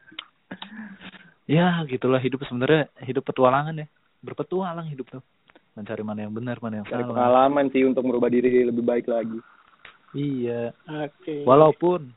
Ya 1.46 1.84
gitulah 1.84 2.16
hidup 2.18 2.40
sebenarnya 2.46 2.88
hidup 3.02 3.28
petualangan 3.28 3.76
ya. 3.76 3.88
Berpetualang 4.22 4.88
hidup 4.88 5.10
tuh. 5.10 5.24
Mencari 5.74 6.00
mana 6.00 6.24
yang 6.24 6.32
benar 6.32 6.60
mana 6.60 6.80
yang 6.80 6.88
cari 6.88 7.02
salah. 7.02 7.12
pengalaman 7.12 7.66
sih 7.72 7.84
untuk 7.84 8.04
merubah 8.04 8.28
diri 8.28 8.64
lebih 8.64 8.80
baik 8.82 9.04
lagi. 9.06 9.36
Iya. 10.14 10.72
Oke. 10.86 11.44
Walaupun 11.44 12.12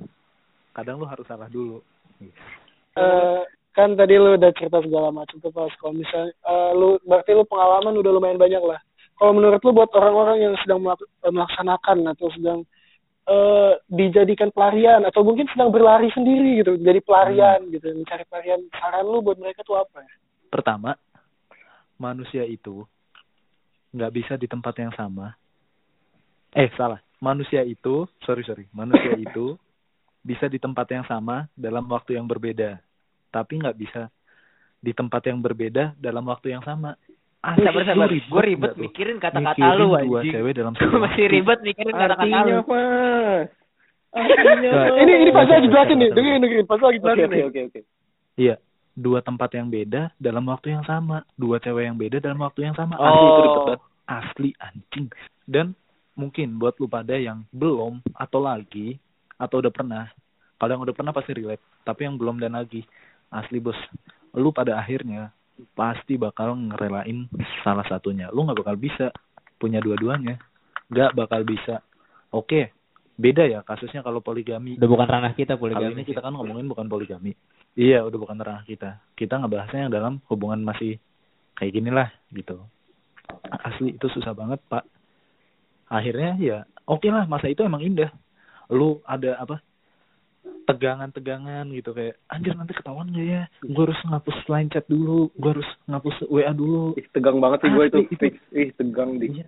kadang 0.70 0.98
lu 0.98 1.06
harus 1.06 1.26
salah 1.26 1.46
dulu. 1.48 1.82
Eh, 2.94 3.42
kan 3.74 3.98
tadi 3.98 4.14
lu 4.14 4.38
udah 4.38 4.54
cerita 4.54 4.78
segala 4.86 5.10
macam 5.10 5.36
tuh 5.42 5.50
pas. 5.50 5.70
Kalau 5.82 5.94
misalnya 5.98 6.30
eh, 6.30 6.70
lu 6.78 6.96
berarti 7.02 7.34
lu 7.34 7.44
pengalaman 7.44 7.98
udah 7.98 8.10
lumayan 8.14 8.38
banyak 8.38 8.62
lah. 8.62 8.78
Kalau 9.18 9.34
menurut 9.34 9.60
lu 9.66 9.70
buat 9.74 9.90
orang-orang 9.98 10.46
yang 10.46 10.54
sedang 10.62 10.86
eh, 10.86 11.32
melaksanakan 11.34 11.98
atau 12.14 12.30
sedang 12.38 12.62
eh, 13.26 13.72
dijadikan 13.90 14.54
pelarian 14.54 15.02
atau 15.02 15.26
mungkin 15.26 15.50
sedang 15.50 15.74
berlari 15.74 16.06
sendiri 16.14 16.62
gitu 16.62 16.78
jadi 16.78 17.02
pelarian 17.02 17.66
gitu 17.74 17.90
mencari 17.90 18.24
pelarian 18.30 18.62
saran 18.78 19.04
lu 19.10 19.18
buat 19.20 19.36
mereka 19.42 19.66
tuh 19.66 19.82
apa? 19.82 20.06
Pertama 20.48 20.94
manusia 21.98 22.46
itu 22.46 22.86
nggak 23.90 24.14
bisa 24.14 24.34
di 24.38 24.46
tempat 24.46 24.74
yang 24.78 24.94
sama. 24.94 25.34
Eh 26.54 26.70
salah. 26.78 27.02
Manusia 27.18 27.66
itu 27.66 28.06
sorry 28.22 28.46
sorry. 28.46 28.70
Manusia 28.70 29.18
itu 29.26 29.58
bisa 30.22 30.46
di 30.46 30.62
tempat 30.62 30.86
yang 30.94 31.04
sama 31.10 31.50
dalam 31.58 31.84
waktu 31.90 32.16
yang 32.16 32.30
berbeda 32.30 32.78
tapi 33.34 33.58
nggak 33.58 33.74
bisa 33.74 34.06
di 34.78 34.94
tempat 34.94 35.26
yang 35.26 35.42
berbeda 35.42 35.98
dalam 35.98 36.22
waktu 36.30 36.54
yang 36.54 36.62
sama. 36.62 36.94
Ah 37.42 37.58
sabar 37.58 37.82
sabar. 37.84 38.08
gue 38.08 38.42
ribet 38.46 38.72
mikirin 38.78 39.18
kata-kata 39.20 39.58
Mikirin 39.58 39.76
lu 39.76 39.86
dua 39.90 39.98
anjing. 40.22 40.32
cewek 40.32 40.52
dalam 40.54 40.72
gue 40.72 40.80
satu 40.80 40.96
masih 40.96 41.24
ribet 41.28 41.58
mikirin 41.60 41.92
kata-kata 41.92 42.24
lu. 42.24 42.54
Artinya 42.54 42.56
mas 42.64 43.48
artinya 44.14 44.70
Nah, 44.70 44.86
Mas. 44.86 45.02
ini 45.02 45.12
ini 45.26 45.30
pas 45.34 45.48
lagi 45.50 45.66
jelasin 45.66 45.96
nih. 45.98 46.10
dengerin 46.14 46.40
dengerin. 46.40 46.66
Pas 46.70 46.78
lagi 46.78 46.96
oke 46.96 47.04
jelasin 47.04 47.26
oke 47.26 47.34
nih. 47.34 47.42
oke 47.44 47.60
oke 47.68 47.80
Iya, 48.34 48.54
dua 48.94 49.18
tempat 49.20 49.50
yang 49.58 49.68
beda 49.68 50.02
dalam 50.16 50.44
waktu 50.46 50.68
yang 50.70 50.84
sama, 50.86 51.26
dua 51.34 51.58
cewek 51.58 51.84
yang 51.84 51.98
beda 51.98 52.22
dalam 52.22 52.38
waktu 52.38 52.60
yang 52.64 52.74
sama. 52.78 52.94
Asli 52.96 53.26
itu 53.26 53.40
ribet 53.42 53.58
oh. 53.58 53.64
banget. 53.66 53.80
asli 54.06 54.48
anjing. 54.62 55.06
Dan 55.44 55.66
mungkin 56.14 56.56
buat 56.56 56.78
lu 56.78 56.86
pada 56.86 57.18
yang 57.18 57.42
belum 57.50 57.98
atau 58.14 58.38
lagi 58.38 58.96
atau 59.34 59.58
udah 59.58 59.72
pernah 59.74 60.06
kalau 60.56 60.70
yang 60.78 60.82
udah 60.86 60.94
pernah 60.94 61.12
pasti 61.12 61.34
relate. 61.34 61.62
Tapi 61.82 62.00
yang 62.06 62.14
belum 62.16 62.38
dan 62.38 62.54
lagi 62.54 62.86
asli 63.34 63.58
bos 63.58 63.76
lu 64.34 64.54
pada 64.54 64.78
akhirnya 64.78 65.34
pasti 65.74 66.18
bakal 66.18 66.54
ngerelain 66.54 67.30
salah 67.62 67.86
satunya 67.86 68.30
lu 68.30 68.46
nggak 68.46 68.58
bakal 68.62 68.76
bisa 68.78 69.10
punya 69.58 69.78
dua-duanya 69.82 70.38
nggak 70.90 71.14
bakal 71.14 71.42
bisa 71.42 71.82
oke 72.34 72.74
beda 73.14 73.46
ya 73.46 73.60
kasusnya 73.62 74.02
kalau 74.02 74.18
poligami 74.18 74.74
Udah 74.74 74.90
bukan 74.90 75.06
ranah 75.06 75.32
kita 75.38 75.54
Kali 75.54 75.62
poligami. 75.70 76.02
ini 76.02 76.04
kita 76.06 76.18
kan 76.18 76.34
ngomongin 76.34 76.66
bukan 76.66 76.86
poligami. 76.90 77.32
Iya, 77.74 78.06
udah 78.06 78.18
bukan 78.18 78.38
ranah 78.38 78.66
kita. 78.66 79.02
Kita 79.14 79.38
ngebahasnya 79.38 79.86
yang 79.86 79.92
dalam 79.94 80.14
hubungan 80.30 80.62
masih 80.62 80.98
kayak 81.58 81.72
gini 81.74 81.90
lah 81.90 82.10
gitu. 82.34 82.58
Asli 83.50 83.94
itu 83.94 84.06
susah 84.10 84.34
banget, 84.34 84.62
Pak. 84.66 84.82
Akhirnya 85.90 86.34
ya 86.42 86.56
oke 86.86 87.06
lah, 87.06 87.26
masa 87.30 87.46
itu 87.50 87.62
emang 87.62 87.82
indah. 87.82 88.10
Lu 88.70 88.98
ada 89.06 89.38
apa? 89.38 89.62
Tegangan-tegangan 90.64 91.68
gitu 91.70 91.90
kayak 91.90 92.16
anjir 92.26 92.52
nanti 92.52 92.72
ketahuan 92.72 93.08
gak 93.08 93.20
ya 93.22 93.42
gue 93.60 93.82
harus 93.82 94.00
ngapus 94.02 94.38
line 94.46 94.68
chat 94.68 94.84
dulu 94.84 95.28
gue 95.30 95.50
harus 95.50 95.68
ngapus 95.84 96.16
WA 96.26 96.50
dulu 96.50 96.92
Ih, 96.94 97.06
tegang 97.10 97.36
banget 97.36 97.58
sih 97.60 97.70
gue 97.70 97.84
itu. 97.84 97.98
Asli, 97.98 98.08
itu- 98.08 98.20
Fix. 98.20 98.34
Ih, 98.50 98.70
tegang 98.72 99.10
di. 99.14 99.26
Iya. 99.34 99.46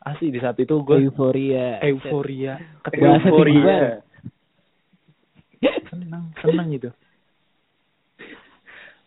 asli 0.00 0.26
di 0.28 0.38
saat 0.38 0.56
itu 0.56 0.74
gue 0.78 0.96
euforia. 1.02 1.82
euforia 1.82 2.54
Bahasa 2.82 3.28
Euforia. 3.28 3.60
tinggal. 3.60 3.96
senang 5.88 6.24
senang 6.38 6.68
gitu 6.70 6.90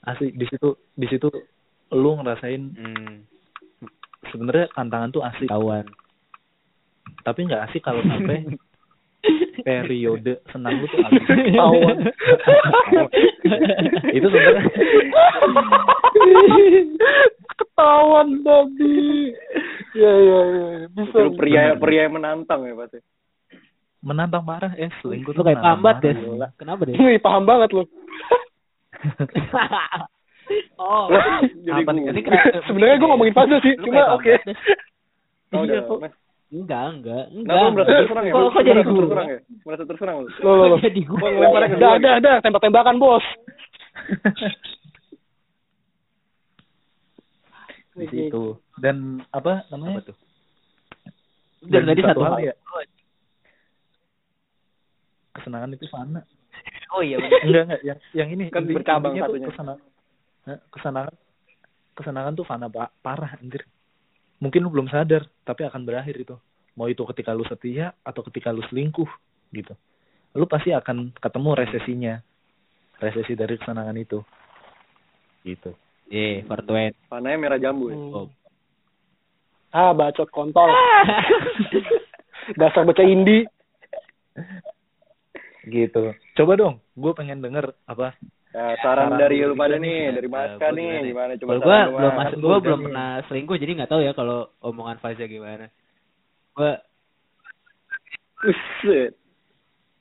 asli 0.01 0.29
di 0.31 0.45
situ 0.45 0.69
di 0.91 1.07
situ 1.07 1.29
lu 1.91 2.11
ngerasain 2.15 2.61
Hmm, 2.71 3.15
sebenarnya 4.27 4.67
tantangan 4.71 5.09
tuh 5.11 5.23
asik 5.23 5.47
kawan. 5.47 5.85
tapi 7.21 7.39
nggak 7.45 7.63
asik 7.65 7.81
kalau 7.81 8.01
sampai 8.01 8.45
periode 9.63 10.33
senang 10.49 10.81
lu 10.81 10.85
tuh 10.89 10.99
habis 11.05 11.23
Ketahuan. 11.25 11.97
itu 14.17 14.27
sebenarnya 14.27 14.63
Ketahuan 17.57 18.29
babi. 18.41 19.31
Ya 19.95 20.11
ya 20.11 20.39
ya. 20.45 20.67
Bisa. 20.91 21.17
Itu 21.17 21.31
pria 21.37 21.77
pria 21.77 22.01
yang 22.09 22.13
menantang 22.17 22.65
ya 22.67 22.75
pasti. 22.75 22.99
menantang 24.01 24.41
parah 24.41 24.73
eh 24.81 24.89
selingkuh 25.05 25.29
Lu 25.29 25.37
tuh 25.37 25.45
kayak 25.45 25.61
pambat 25.61 26.01
parah, 26.01 26.17
deh. 26.17 26.49
Kenapa 26.57 26.81
deh? 26.89 26.97
Wih, 26.97 27.21
paham 27.21 27.45
banget 27.45 27.69
lu. 27.69 27.85
oh. 30.81 31.05
Jadi 31.61 31.85
Apa 31.85 31.91
nih? 31.93 32.09
Sebenarnya 32.65 32.97
gue 32.97 33.09
ngomongin 33.13 33.37
puzzle 33.37 33.61
sih, 33.61 33.77
cuma 33.77 34.17
oke. 34.17 34.25
deh. 34.25 34.41
Oh, 35.53 35.61
Iya, 35.67 35.83
udah, 35.85 36.09
Enggak, 36.51 36.87
enggak, 36.93 37.25
enggak. 37.31 37.67
merasa 37.71 37.91
terserang 37.95 38.25
ya? 38.27 38.33
Kok, 38.35 38.43
kok 38.51 38.61
jadi 38.61 38.75
merasa 38.75 38.91
gue? 38.91 38.99
terserang 38.99 39.27
ya? 39.27 39.39
Merasa 39.63 39.83
terserang 39.87 40.15
lu? 40.19 40.27
Lo 40.37 40.51
lo 40.51 40.63
lo. 40.67 40.75
Kok 40.75 40.83
jadi 40.83 41.01
gue? 41.01 41.15
Udah 41.15 41.49
gua. 41.71 41.95
ada 41.95 42.09
ada 42.19 42.31
tembak-tembakan 42.43 42.95
bos. 42.99 43.23
di 47.91 48.07
situ 48.07 48.55
dan 48.79 49.19
apa 49.29 49.67
namanya 49.67 49.99
Apa 49.99 50.07
tuh? 50.09 50.17
Dan 51.61 51.85
tadi 51.85 52.01
satu 52.01 52.23
hal. 52.23 52.39
ya 52.41 52.53
kesenangan 55.31 55.71
itu 55.71 55.85
fana 55.87 56.21
Oh 56.91 56.99
iya 56.99 57.19
enggak 57.19 57.63
enggak 57.67 57.81
yang 57.83 57.99
yang 58.11 58.29
ini 58.31 58.43
Kan 58.47 58.67
bercabang 58.67 59.15
satunya. 59.15 59.47
kesenangan 59.47 59.79
Hah, 60.41 60.59
kesenangan 60.71 61.13
kesenangan 61.93 62.33
tuh 62.33 62.45
fana 62.47 62.67
pa- 62.67 62.91
parah 62.99 63.35
anjir 63.37 63.63
mungkin 64.41 64.65
lu 64.65 64.69
belum 64.73 64.89
sadar 64.89 65.29
tapi 65.45 65.63
akan 65.63 65.85
berakhir 65.85 66.17
itu 66.17 66.35
mau 66.73 66.89
itu 66.89 67.05
ketika 67.13 67.31
lu 67.31 67.45
setia 67.45 67.93
atau 68.01 68.25
ketika 68.25 68.49
lu 68.49 68.65
selingkuh 68.67 69.07
gitu 69.53 69.77
lu 70.33 70.49
pasti 70.49 70.73
akan 70.73 71.13
ketemu 71.15 71.49
resesinya 71.53 72.13
resesi 72.97 73.37
dari 73.37 73.55
kesenangan 73.55 73.95
itu 73.95 74.19
gitu 75.45 75.71
Eh, 76.11 76.43
Fortune. 76.43 76.91
Panahnya 77.07 77.39
merah 77.39 77.55
jambu 77.55 77.87
ya. 77.87 77.95
Hmm. 77.95 78.27
Ah, 79.71 79.95
bacot 79.95 80.27
kontol. 80.27 80.67
Dasar 82.59 82.83
baca 82.83 82.99
indie. 82.99 83.47
gitu 85.61 86.17
coba 86.33 86.57
dong 86.57 86.75
gue 86.97 87.11
pengen 87.13 87.37
denger 87.37 87.69
apa 87.85 88.17
Ya, 88.51 88.75
saran 88.77 89.07
Saran 89.07 89.11
dari 89.15 89.39
lu 89.41 89.55
pada 89.55 89.75
nih, 89.75 90.11
dari 90.11 90.27
Eh, 90.27 90.31
Maska 90.31 90.67
nih, 90.69 90.83
gimana 90.83 90.99
ya? 90.99 91.07
gimana 91.07 91.31
coba 91.39 91.53
gua 91.55 91.63
lu, 91.79 91.91
belum 91.95 92.11
Mas? 92.11 92.19
masuk, 92.19 92.37
gua 92.37 92.57
belum 92.59 92.75
nih. 92.75 92.85
pernah 92.91 93.09
selingkuh 93.25 93.57
jadi 93.57 93.71
nggak 93.73 93.89
tahu 93.89 94.01
ya 94.01 94.11
kalau 94.11 94.39
omongan 94.59 94.97
Faza 94.99 95.23
gimana. 95.25 95.65
Gua 96.51 96.71
Buset. 98.35 99.13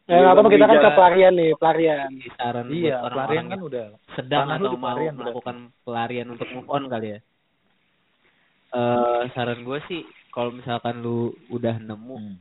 Ya, 0.04 0.16
nggak 0.19 0.33
apa-apa 0.35 0.49
kita 0.50 0.66
kan 0.66 0.78
ke 0.80 0.90
pelarian 0.90 1.33
nih, 1.33 1.50
pelarian. 1.54 2.09
saran 2.35 2.66
iya 2.69 2.99
buat 2.99 3.14
pelarian 3.14 3.47
kan 3.47 3.52
yang 3.54 3.62
udah 3.62 3.85
sedang 4.19 4.47
atau 4.50 4.75
mau 4.75 4.83
pelarian 4.83 5.14
melakukan 5.14 5.57
pelarian 5.87 6.26
untuk 6.26 6.49
move 6.50 6.66
on 6.66 6.85
kali 6.90 7.09
ya. 7.14 7.19
Eh 8.73 9.23
saran 9.30 9.62
gue 9.62 9.78
sih 9.87 10.02
kalau 10.30 10.50
misalkan 10.50 10.99
lu 10.99 11.30
udah 11.47 11.78
nemu, 11.78 12.16
Hmm. 12.16 12.37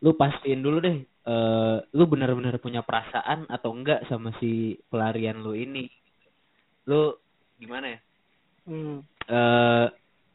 lu 0.00 0.16
pastiin 0.16 0.64
dulu 0.64 0.80
deh 0.80 1.04
eh 1.26 1.76
lu 1.90 2.04
benar-benar 2.06 2.54
punya 2.62 2.86
perasaan 2.86 3.50
atau 3.50 3.74
enggak 3.74 4.06
sama 4.06 4.30
si 4.38 4.78
pelarian 4.86 5.42
lu 5.42 5.58
ini. 5.58 5.90
Lu 6.86 7.14
gimana 7.58 7.86
ya? 7.92 7.98
Hmm. 8.66 8.98
eh 9.26 9.86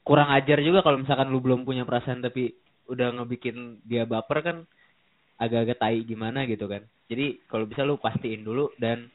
kurang 0.04 0.32
ajar 0.36 0.60
juga 0.60 0.84
kalau 0.84 1.00
misalkan 1.00 1.32
lu 1.32 1.40
belum 1.40 1.64
punya 1.64 1.88
perasaan 1.88 2.20
tapi 2.20 2.52
udah 2.92 3.16
ngebikin 3.16 3.80
dia 3.88 4.04
baper 4.04 4.40
kan 4.44 4.58
agak-agak 5.40 5.80
tai 5.80 6.04
gimana 6.04 6.44
gitu 6.44 6.68
kan. 6.68 6.84
Jadi 7.08 7.40
kalau 7.48 7.68
bisa 7.68 7.88
lu 7.88 7.96
pastiin 7.96 8.44
dulu 8.44 8.72
dan 8.76 9.08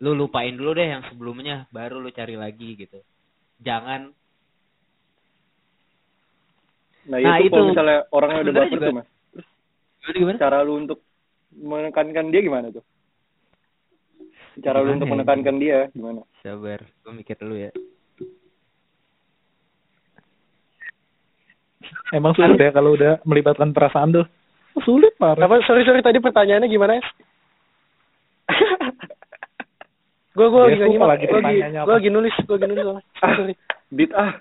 lu 0.00 0.16
lupain 0.16 0.50
dulu 0.50 0.74
deh 0.74 0.86
yang 0.86 1.02
sebelumnya 1.06 1.70
baru 1.70 2.02
lu 2.02 2.10
cari 2.10 2.34
lagi 2.34 2.74
gitu. 2.74 2.98
Jangan 3.62 4.10
Nah, 7.00 7.16
Nah, 7.16 7.40
itu, 7.40 7.48
kalau 7.48 7.64
itu. 7.64 7.70
misalnya 7.74 7.98
orangnya 8.12 8.40
udah 8.44 8.54
baper 8.54 8.70
juga- 8.70 8.86
tuh, 8.86 8.96
Mas. 9.00 9.08
Gimana? 10.14 10.36
Cara 10.38 10.58
lu 10.62 10.72
untuk 10.78 11.00
menekankan 11.54 12.30
dia 12.30 12.40
gimana 12.42 12.70
tuh? 12.70 12.84
Cara 14.60 14.82
lu 14.82 14.98
untuk 14.98 15.08
ya? 15.08 15.12
menekankan 15.14 15.56
dia 15.58 15.78
gimana? 15.94 16.20
Sabar, 16.42 16.82
gue 16.84 17.12
mikir 17.14 17.36
dulu 17.38 17.56
ya. 17.58 17.70
emang 22.10 22.34
sulit 22.34 22.58
ya 22.58 22.70
kalau 22.74 22.94
udah 22.98 23.22
melibatkan 23.22 23.70
perasaan 23.70 24.14
tuh 24.14 24.26
sulit 24.82 25.14
parah 25.18 25.46
Apa 25.46 25.62
sorry 25.66 25.82
sorry 25.86 26.02
tadi 26.02 26.22
pertanyaannya 26.22 26.70
gimana 26.70 26.98
ya? 26.98 27.04
gue 30.38 30.46
gue 30.46 30.62
lagi 30.62 30.78
nyimak, 30.86 31.08
lagi 31.10 31.24
gue 31.26 31.40
lagi 31.42 32.06
gue 32.06 32.12
nulis, 32.14 32.34
gue 32.46 32.56
lagi 32.56 32.66
nulis. 32.70 32.86
Ah. 33.18 33.34
Sorry. 33.34 33.54
Dit 33.90 34.14
ah. 34.14 34.38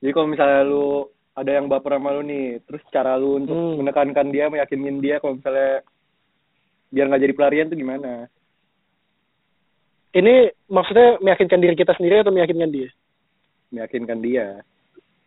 Jadi 0.00 0.10
kalau 0.14 0.28
misalnya 0.30 0.60
lu 0.64 1.10
ada 1.34 1.50
yang 1.50 1.66
baper 1.66 1.98
sama 1.98 2.14
lu 2.14 2.22
nih, 2.22 2.62
terus 2.62 2.82
cara 2.94 3.18
lu 3.18 3.42
untuk 3.42 3.58
Hmm. 3.58 3.82
menekankan 3.82 4.30
dia, 4.30 4.46
meyakinin 4.46 5.02
dia 5.02 5.18
kalau 5.18 5.34
misalnya 5.36 5.82
biar 6.88 7.06
nggak 7.06 7.22
jadi 7.22 7.34
pelarian 7.34 7.66
tuh 7.68 7.76
gimana? 7.76 8.26
Ini 10.14 10.34
maksudnya 10.68 11.18
meyakinkan 11.18 11.58
diri 11.58 11.74
kita 11.74 11.92
sendiri 11.92 12.22
atau 12.22 12.30
meyakinkan 12.30 12.70
dia? 12.70 12.88
Meyakinkan 13.70 14.18
dia. 14.20 14.46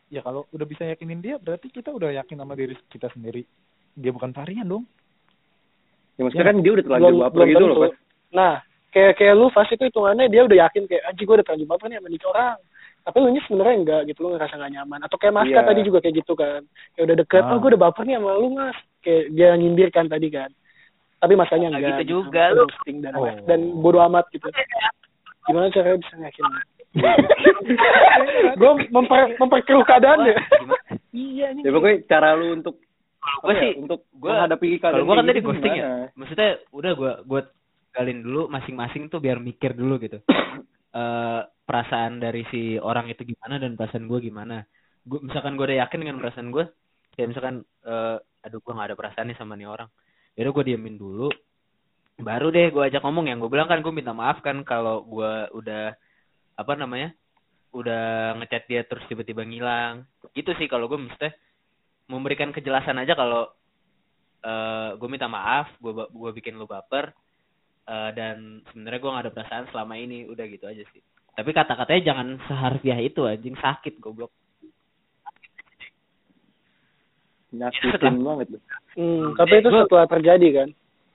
ya 0.07 0.23
kalau 0.23 0.47
udah 0.49 0.63
bisa 0.63 0.87
yakinin 0.87 1.19
dia 1.19 1.35
berarti 1.35 1.67
kita 1.67 1.91
udah 1.91 2.15
yakin 2.15 2.39
sama 2.39 2.55
diri 2.55 2.79
kita 2.87 3.11
sendiri 3.11 3.43
dia 3.91 4.07
bukan 4.07 4.31
varian 4.31 4.63
dong 4.63 4.87
Ya 6.15 6.23
maksudnya 6.23 6.47
Ya, 6.47 6.49
kan 6.49 6.57
dia 6.63 6.71
udah 6.71 6.83
terlanjur 6.87 7.07
belum- 7.11 7.21
baper 7.21 7.35
belum 7.37 7.49
gitu 7.51 7.65
loh. 7.67 7.77
Pas. 7.77 7.93
Nah, 8.31 8.53
kayak 8.89 9.11
kayak 9.13 9.33
lu 9.35 9.45
pas 9.51 9.67
itu 9.67 9.83
hitungannya 9.83 10.25
dia 10.31 10.41
udah 10.41 10.57
yakin 10.63 10.83
kayak 10.87 11.03
anjing 11.05 11.27
gue 11.27 11.35
udah 11.35 11.45
terlanjur 11.45 11.67
baper 11.67 11.85
nih 11.91 11.97
sama 11.99 12.07
nih 12.07 12.21
orang. 12.25 12.57
Tapi 13.03 13.17
lu 13.19 13.27
nya 13.29 13.41
sebenarnya 13.43 13.75
enggak 13.77 14.01
gitu, 14.07 14.19
lu 14.19 14.29
ngerasa 14.33 14.53
gak 14.57 14.71
nyaman. 14.73 14.99
Atau 15.03 15.17
kayak 15.17 15.35
Maska 15.35 15.51
Iya. 15.53 15.67
tadi 15.67 15.81
juga 15.83 15.99
kayak 15.99 16.15
gitu 16.17 16.33
kan. 16.33 16.61
Kayak 16.91 17.05
udah 17.05 17.17
deket, 17.21 17.43
Ah. 17.43 17.51
oh 17.51 17.57
gue 17.59 17.69
udah 17.69 17.83
baper 17.83 18.03
nih 18.03 18.15
sama 18.15 18.31
lu 18.33 18.47
mas. 18.49 18.77
Kayak 19.03 19.23
dia 19.29 19.49
nyindir 19.53 19.89
kan 19.91 20.05
tadi 20.07 20.27
kan. 20.27 20.49
Tapi 21.17 21.33
Maskanya 21.33 21.67
Nggak 21.67 21.79
enggak. 21.79 21.97
gitu 21.97 22.03
juga, 22.15 22.43
lu. 22.51 22.63
Ghosting 22.63 22.97
dan 23.01 23.11
Oh. 23.13 23.25
dan 23.43 23.59
bodo 23.75 23.99
amat 24.03 24.29
gitu. 24.29 24.47
Gimana 25.43 25.69
caranya 25.69 25.97
bisa 25.97 26.13
yakin? 26.19 26.43
gue 28.53 28.71
memper, 28.89 29.37
memperkeruh 29.37 29.83
keadaan 29.83 30.19
ya. 30.25 30.35
Iya 31.11 31.47
Ya 31.55 31.69
pokoknya 31.69 31.97
cara 32.05 32.33
lu 32.33 32.53
untuk 32.55 32.81
Kalau 33.17 33.43
apa 33.43 33.43
gue 33.43 33.53
ya, 33.53 33.61
sih, 33.61 33.71
untuk 33.77 33.99
gua- 34.13 34.31
menghadapi 34.37 34.67
kalau 34.77 34.93
keadaan 34.93 35.03
gue 35.03 35.15
kan 35.15 35.25
tadi 35.25 35.35
gitu 35.35 35.47
ghosting 35.47 35.75
ya. 35.75 35.89
Maksudnya 36.13 36.49
udah 36.71 36.91
gue 36.93 37.11
gue 37.23 37.41
galin 37.91 38.19
dulu 38.21 38.41
masing-masing 38.47 39.03
tuh 39.07 39.19
biar 39.19 39.37
mikir 39.37 39.73
dulu 39.73 39.97
gitu. 39.99 40.17
eh 40.97 41.41
perasaan 41.61 42.17
dari 42.17 42.47
si 42.47 42.61
orang 42.77 43.05
itu 43.07 43.25
gimana 43.25 43.57
dan 43.57 43.73
perasaan 43.73 44.05
gue 44.05 44.19
gimana. 44.21 44.63
Gue 45.03 45.19
misalkan 45.19 45.55
gue 45.55 45.65
udah 45.65 45.79
yakin 45.81 45.99
dengan 45.99 46.17
perasaan 46.17 46.49
gue, 46.49 46.65
ya 47.15 47.25
misalkan 47.25 47.55
eh 47.83 48.17
aduh 48.41 48.59
gue 48.59 48.71
nggak 48.71 48.87
ada 48.87 48.97
perasaan 48.97 49.27
nih 49.27 49.37
sama 49.37 49.53
nih 49.53 49.67
orang. 49.67 49.89
Yaudah 50.37 50.53
gue 50.53 50.65
diemin 50.73 51.01
dulu. 51.01 51.33
Baru 52.21 52.53
deh 52.53 52.69
gue 52.69 52.83
ajak 52.85 53.01
ngomong 53.01 53.29
yang 53.29 53.41
gue 53.41 53.49
bilang 53.49 53.65
kan 53.65 53.81
gue 53.81 53.93
minta 53.93 54.13
maaf 54.13 54.41
kan 54.45 54.61
kalau 54.61 55.01
gue 55.05 55.33
udah 55.57 55.93
apa 56.57 56.73
namanya 56.77 57.13
udah 57.73 58.33
ngechat 58.41 58.63
dia 58.69 58.81
terus 58.85 59.05
tiba-tiba 59.09 59.41
ngilang. 59.41 60.05
Itu 60.37 60.53
sih 60.57 60.69
kalau 60.69 60.85
gue 60.85 60.97
mesti 60.97 61.29
memberikan 62.09 62.53
kejelasan 62.53 63.01
aja 63.01 63.17
kalau 63.17 63.49
eh 64.45 64.93
gue 64.93 65.09
minta 65.09 65.25
maaf 65.25 65.73
gue 65.81 65.93
gue 65.93 66.31
bikin 66.37 66.53
lu 66.61 66.69
baper 66.69 67.09
eh, 67.89 68.09
dan 68.13 68.61
sebenarnya 68.69 69.01
gue 69.01 69.13
gak 69.17 69.25
ada 69.25 69.33
perasaan 69.33 69.65
selama 69.73 69.97
ini. 69.97 70.29
Udah 70.29 70.45
gitu 70.45 70.69
aja 70.69 70.85
sih. 70.93 71.01
Tapi 71.37 71.49
kata-katanya 71.53 72.01
jangan 72.13 72.27
seharfiah 72.45 73.01
itu 73.01 73.25
anjing. 73.25 73.57
Sakit 73.57 74.01
goblok 74.01 74.33
nyakitin 77.53 78.15
banget 78.23 78.47
tuh 78.57 78.63
Hmm, 78.97 79.37
tapi 79.37 79.61
itu 79.61 79.69
setelah 79.69 80.09
terjadi 80.09 80.47
kan. 80.57 80.69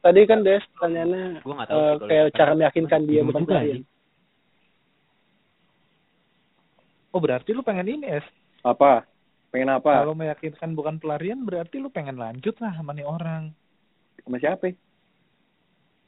Tadi 0.07 0.21
kan 0.23 0.47
Des 0.47 0.63
pertanyaannya 0.79 1.43
kalau 1.43 2.07
kayak 2.07 2.31
itu. 2.31 2.37
cara 2.39 2.53
meyakinkan 2.55 3.03
dia 3.11 3.27
bukan 3.27 3.43
anjing. 3.51 3.83
Oh 7.11 7.19
berarti 7.19 7.51
lu 7.53 7.67
pengen 7.67 7.91
ini 7.91 8.07
es? 8.09 8.27
apa 8.63 9.03
pengen 9.51 9.75
apa 9.75 9.91
Kalau 10.07 10.15
meyakinkan 10.15 10.79
bukan 10.79 11.03
pelarian 11.03 11.43
berarti 11.43 11.83
lu 11.83 11.91
pengen 11.91 12.15
lanjut 12.15 12.55
lah 12.63 12.71
sama 12.79 12.95
nih 12.95 13.03
orang. 13.03 13.51
sama 14.23 14.39
siapa 14.39 14.71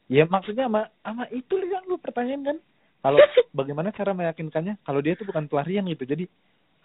Ya 0.07 0.23
maksudnya 0.23 0.71
sama 0.71 0.87
sama 1.03 1.27
itu 1.29 1.59
yang 1.59 1.83
lu 1.85 1.99
pertanyaan 1.99 2.55
kan. 2.55 2.57
Kalau 3.03 3.19
bagaimana 3.59 3.91
cara 3.91 4.15
meyakinkannya? 4.15 4.79
Kalau 4.81 5.03
dia 5.03 5.19
tuh 5.19 5.27
bukan 5.27 5.51
pelarian 5.51 5.83
gitu. 5.91 6.07
Jadi 6.07 6.23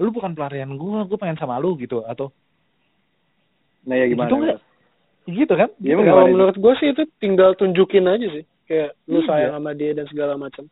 lu 0.02 0.10
bukan 0.10 0.34
pelarian 0.34 0.74
gua, 0.74 1.06
gua 1.06 1.18
pengen 1.22 1.38
sama 1.38 1.62
lu 1.62 1.78
gitu 1.78 2.02
atau 2.02 2.34
nah 3.82 3.94
ya 3.94 4.06
gimana 4.06 4.28
Gitu 4.28 4.36
nggak? 4.36 4.58
gitu 5.30 5.54
kan? 5.54 5.70
Iya, 5.78 5.94
Gitu? 5.94 6.02
Kalau 6.04 6.26
menurut 6.26 6.56
gue 6.56 6.72
sih 6.76 6.88
itu 6.90 7.02
tinggal 7.18 7.54
tunjukin 7.54 8.04
aja 8.04 8.26
sih. 8.30 8.44
Kayak 8.66 8.94
lu 9.06 9.20
Iya. 9.20 9.26
sayang 9.26 9.52
sama 9.54 9.70
dia 9.72 9.90
dan 9.92 10.06
segala 10.06 10.34
macam. 10.34 10.66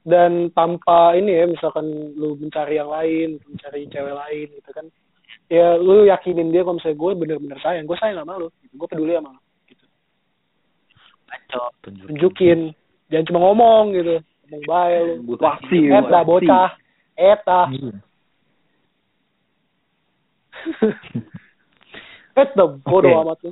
Dan 0.00 0.48
tanpa 0.50 1.12
ini 1.12 1.28
ya, 1.30 1.44
misalkan 1.44 1.84
lu 2.16 2.32
mencari 2.34 2.76
yang 2.76 2.88
lain, 2.88 3.36
mencari 3.44 3.84
cewek 3.86 4.16
lain 4.16 4.48
gitu 4.48 4.70
kan. 4.72 4.86
Ya 5.46 5.76
lu 5.76 6.06
yakinin 6.06 6.50
dia 6.50 6.62
kalau 6.62 6.78
misalnya 6.78 6.96
gue 6.96 7.10
bener-bener 7.16 7.58
sayang, 7.60 7.84
gue 7.84 7.98
sayang 7.98 8.22
sama 8.22 8.38
lu, 8.38 8.48
gitu. 8.62 8.74
gue 8.76 8.88
peduli 8.88 9.12
sama 9.12 9.34
lu. 9.34 9.40
Gitu. 9.66 9.84
Bacot. 11.26 11.72
Tunjukin. 11.82 12.06
Tunjukin, 12.06 12.60
jangan 13.08 13.26
cuma 13.28 13.40
ngomong 13.44 13.84
gitu. 13.92 14.14
Ngomong 14.46 14.62
baik 14.64 15.00
lu. 15.02 15.14
butuh 15.26 15.48
aksi 15.52 15.78
Eta 15.90 16.20
bocah, 16.22 16.70
eta. 17.14 17.60
Eta 22.36 22.64
bodoh 22.66 23.10
Oke. 23.10 23.22
amat 23.26 23.38
lu. 23.44 23.50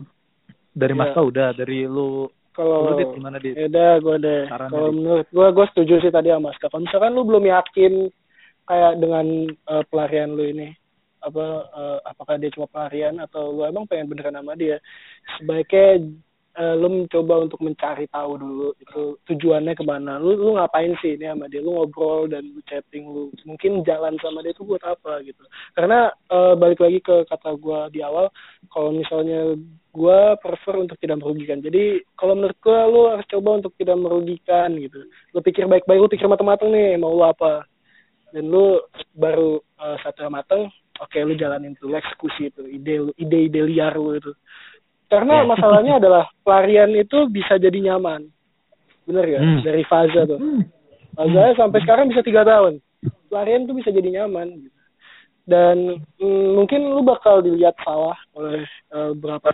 Dari 0.78 0.94
Mas 0.94 1.10
Iya. 1.10 1.22
Udah, 1.26 1.48
dari 1.56 1.78
lu 1.88 2.30
Kalau 2.54 2.90
lu 2.90 2.92
Dit, 2.98 3.10
gimana 3.14 3.38
Dit? 3.38 3.54
Ya 3.54 3.66
udah, 3.70 3.92
gue 4.02 4.16
deh. 4.18 4.42
Kalau 4.50 4.90
menurut 4.90 5.26
gue, 5.30 5.46
gue 5.54 5.66
setuju 5.74 5.94
sih 6.02 6.10
tadi 6.10 6.30
sama 6.30 6.50
Ska. 6.54 6.70
Kalau 6.70 6.82
misalkan 6.86 7.14
lu 7.14 7.22
belum 7.26 7.44
yakin 7.46 7.92
kayak 8.66 8.92
dengan 8.98 9.26
eh, 9.48 9.84
pelarian 9.88 10.34
lu 10.34 10.44
ini, 10.46 10.68
apa 11.22 11.46
eh, 11.70 11.98
apakah 12.06 12.34
dia 12.38 12.50
cuma 12.50 12.66
pelarian 12.66 13.18
atau 13.22 13.54
lu 13.54 13.62
emang 13.62 13.86
pengen 13.86 14.10
beneran 14.10 14.38
sama 14.38 14.58
dia, 14.58 14.82
sebaiknya 15.38 16.02
eh, 16.58 16.74
lu 16.74 16.88
mencoba 16.90 17.46
untuk 17.46 17.62
mencari 17.62 18.10
tahu 18.10 18.34
dulu 18.36 18.68
itu 18.82 19.02
tujuannya 19.30 19.78
ke 19.78 19.84
mana. 19.86 20.18
Lu 20.18 20.34
lu 20.34 20.58
ngapain 20.58 20.92
sih 20.98 21.14
ini 21.14 21.30
sama 21.30 21.46
dia? 21.46 21.62
Lu 21.62 21.78
ngobrol 21.78 22.26
dan 22.26 22.42
lu 22.50 22.60
chatting 22.66 23.06
lu 23.06 23.22
mungkin 23.46 23.86
jalan 23.86 24.18
sama 24.18 24.42
dia 24.42 24.50
itu 24.50 24.66
buat 24.66 24.82
apa 24.82 25.22
gitu. 25.22 25.40
Karena 25.78 26.10
eh, 26.10 26.54
balik 26.58 26.82
lagi 26.82 26.98
ke 26.98 27.24
kata 27.30 27.54
gue 27.56 27.80
di 27.94 28.00
awal, 28.02 28.28
kalau 28.74 28.90
misalnya 28.90 29.54
gue 29.94 30.20
prefer 30.42 30.74
untuk 30.78 30.98
tidak 31.00 31.18
merugikan. 31.22 31.58
Jadi 31.62 32.02
kalau 32.14 32.34
menurut 32.38 32.58
gue 32.60 32.78
lu 32.90 33.00
harus 33.10 33.26
coba 33.30 33.50
untuk 33.62 33.72
tidak 33.78 33.96
merugikan 33.98 34.74
gitu. 34.78 35.06
Lu 35.34 35.40
pikir 35.40 35.64
baik-baik, 35.66 36.00
lu 36.02 36.10
pikir 36.10 36.26
matang-matang 36.30 36.74
nih 36.74 36.98
mau 36.98 37.14
lu 37.14 37.24
apa. 37.24 37.66
Dan 38.28 38.52
lu 38.52 38.76
baru 39.16 39.56
uh, 39.80 39.96
satu 40.04 40.28
matang, 40.28 40.68
oke 41.00 41.16
lu 41.24 41.32
jalanin 41.32 41.72
tuh, 41.80 41.88
eksekusi 41.96 42.52
itu, 42.52 42.62
ide 42.68 42.94
lu, 43.08 43.10
ide-ide 43.16 43.64
liar 43.64 43.96
lu 43.96 44.20
itu. 44.20 44.32
Karena 45.08 45.42
Ya. 45.42 45.48
masalahnya 45.48 45.92
adalah 46.00 46.24
pelarian 46.44 46.92
itu 46.92 47.28
bisa 47.32 47.56
jadi 47.56 47.76
nyaman. 47.92 48.28
Bener 49.08 49.24
ya? 49.24 49.40
Hmm. 49.40 49.60
Dari 49.64 49.82
Faza 49.88 50.28
tuh. 50.28 50.38
Faza 51.16 51.56
sampai 51.56 51.80
sekarang 51.80 52.12
bisa 52.12 52.20
tiga 52.20 52.44
tahun. 52.44 52.80
Pelarian 53.32 53.64
tuh 53.64 53.76
bisa 53.76 53.88
jadi 53.88 54.22
nyaman. 54.22 54.68
Gitu. 54.68 54.76
Dan 55.48 56.04
mm, 56.20 56.48
mungkin 56.60 56.92
lu 56.92 57.00
bakal 57.00 57.40
dilihat 57.40 57.72
salah 57.80 58.16
oleh 58.36 58.68
eh, 58.68 59.10
beberapa 59.16 59.48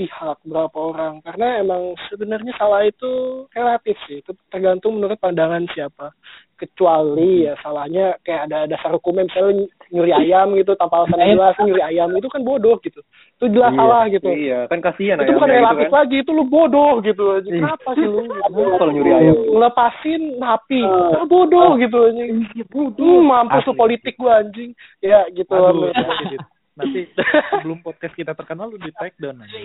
pihak, 0.00 0.40
berapa 0.48 0.78
orang. 0.80 1.20
Karena 1.20 1.60
emang 1.60 1.92
sebenarnya 2.08 2.56
salah 2.56 2.80
itu 2.88 3.44
relatif 3.52 4.00
sih. 4.08 4.24
Itu 4.24 4.32
tergantung 4.48 4.96
menurut 4.96 5.20
pandangan 5.20 5.68
siapa. 5.76 6.16
Kecuali 6.56 7.48
ya 7.48 7.56
salahnya 7.64 8.20
kayak 8.20 8.52
ada 8.52 8.68
dasar 8.68 8.92
hukumnya 8.92 9.24
misalnya 9.24 9.64
nyuri 9.88 10.12
ayam 10.12 10.52
gitu 10.60 10.76
tanpa 10.76 11.04
alasan 11.04 11.32
jelas 11.32 11.56
nyuri 11.56 11.80
ayam 11.80 12.12
itu 12.12 12.28
kan 12.28 12.44
bodoh 12.44 12.76
gitu. 12.84 13.00
Itu 13.40 13.48
jelas 13.48 13.72
Iya, 13.72 13.80
salah 13.80 14.02
gitu. 14.12 14.28
iya 14.28 14.58
kan 14.68 14.84
kasihan 14.84 15.24
itu 15.24 15.32
bukan 15.40 15.48
relatif 15.48 15.88
gitu 15.88 15.88
kan 15.88 15.98
lagi, 16.04 16.16
itu 16.20 16.30
lu 16.36 16.44
bodoh 16.44 17.00
gitu. 17.00 17.24
Ih. 17.48 17.60
Kenapa 17.64 17.96
sih 17.96 18.04
lu? 18.04 18.28
Kalau 18.28 18.92
nyuri 18.92 19.12
ayam 19.12 19.36
Ngelepasin 19.56 20.22
napi. 20.36 20.84
Ah, 20.84 21.24
bodoh 21.24 21.80
gitu 21.80 21.96
aja. 22.12 22.22
Hmm, 22.28 23.20
mampus 23.24 23.64
lu 23.64 23.72
politik 23.72 24.20
gua 24.20 24.44
anjing. 24.44 24.76
Ya 25.00 25.24
gitu. 25.32 25.56
Aduh, 25.56 25.88
Dit. 26.28 26.40
Nanti 26.78 27.06
sebelum 27.58 27.80
podcast 27.82 28.14
kita 28.14 28.32
terkenal 28.34 28.70
lu 28.70 28.78
di 28.78 28.92
take 28.98 29.18
down 29.18 29.42
aja. 29.42 29.58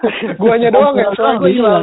Guanya 0.40 0.70
doang 0.70 0.96
ya, 0.96 1.10
soalnya 1.14 1.42
gua 1.42 1.50
hilang. 1.50 1.82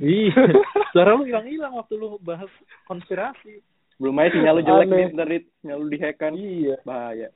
Iya. 0.00 0.42
Suara 0.90 1.14
lu 1.14 1.26
hilang-hilang 1.26 1.74
waktu 1.78 1.94
lu 1.98 2.18
bahas 2.22 2.50
konspirasi. 2.90 3.62
belum 3.94 4.18
aja 4.18 4.34
sinyal 4.34 4.58
lu 4.58 4.62
jelek 4.66 4.86
Aneh. 4.90 4.98
Dit, 5.06 5.14
ntar 5.14 5.28
Dit. 5.30 5.44
sinyal 5.62 5.78
lu 5.78 5.86
dihack 5.86 6.16
kan 6.18 6.34
Iya. 6.34 6.76
bahaya 6.82 7.28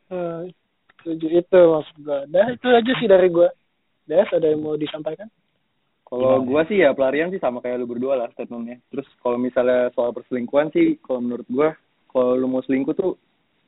Setuju 0.99 1.27
itu 1.39 1.61
maksud 1.71 1.97
gua. 2.03 2.27
Dah 2.27 2.47
itu 2.51 2.67
aja 2.67 2.93
sih 2.99 3.07
dari 3.07 3.31
gua. 3.31 3.49
Des 4.11 4.27
ada 4.35 4.47
yang 4.51 4.67
mau 4.67 4.75
disampaikan? 4.75 5.31
Kalau 6.03 6.41
gua 6.43 6.65
sih 6.67 6.81
ya 6.83 6.97
pelarian 6.97 7.31
sih 7.31 7.39
sama 7.39 7.63
kayak 7.63 7.79
lu 7.79 7.87
berdua 7.87 8.19
lah 8.19 8.29
statementnya. 8.35 8.83
Terus 8.91 9.07
kalau 9.23 9.39
misalnya 9.39 9.93
soal 9.95 10.11
perselingkuhan 10.11 10.73
sih, 10.75 10.97
kalau 11.05 11.21
menurut 11.23 11.47
gua, 11.47 11.69
kalau 12.11 12.35
lu 12.35 12.49
mau 12.49 12.65
selingkuh 12.65 12.97
tuh, 12.97 13.15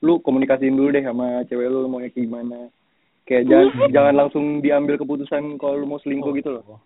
lu 0.00 0.20
komunikasiin 0.24 0.76
dulu 0.76 0.88
deh 0.96 1.04
sama 1.04 1.44
cewek 1.48 1.68
lu 1.68 1.88
mau 1.88 2.00
kayak 2.00 2.16
gimana. 2.16 2.72
Kayak 3.28 3.46
jangan 3.46 3.68
jangan 3.92 4.14
langsung 4.16 4.44
diambil 4.64 4.96
keputusan 4.96 5.60
kalau 5.60 5.76
lu 5.76 5.86
mau 5.86 6.00
selingkuh 6.00 6.32
gitu 6.40 6.56
loh. 6.56 6.80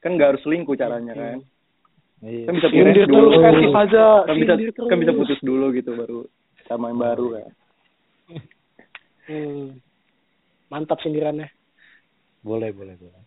Kan 0.00 0.16
nggak 0.16 0.36
harus 0.36 0.42
selingkuh 0.42 0.74
caranya 0.74 1.12
kan. 1.12 1.38
Iya. 2.24 2.48
Kan 2.48 2.54
bisa 2.56 2.68
Sindir 2.72 3.04
beres 3.04 3.08
dulu. 3.08 3.28
terus 3.28 3.42
kan 3.44 3.54
Faza. 3.76 4.08
Kan 4.24 4.36
bisa 4.40 4.54
kan 4.88 4.98
bisa 4.98 5.12
putus 5.12 5.40
dulu 5.44 5.66
gitu 5.76 5.90
baru 5.92 6.20
sama 6.64 6.88
yang 6.88 7.00
baru 7.00 7.26
kan. 7.36 7.48
Hmm. 9.28 9.80
Mantap 10.68 11.00
sindirannya. 11.00 11.48
Boleh, 12.44 12.72
boleh, 12.76 12.96
boleh. 13.00 13.22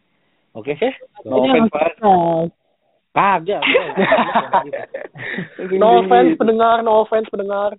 Oke. 0.54 0.73
No 1.26 1.45
offense, 1.45 1.69
Pak. 1.73 1.97
Kagak. 3.17 3.63
No 5.73 6.06
offense 6.06 6.38
pendengar, 6.38 6.86
no 6.86 7.02
offense 7.02 7.26
pendengar. 7.34 7.73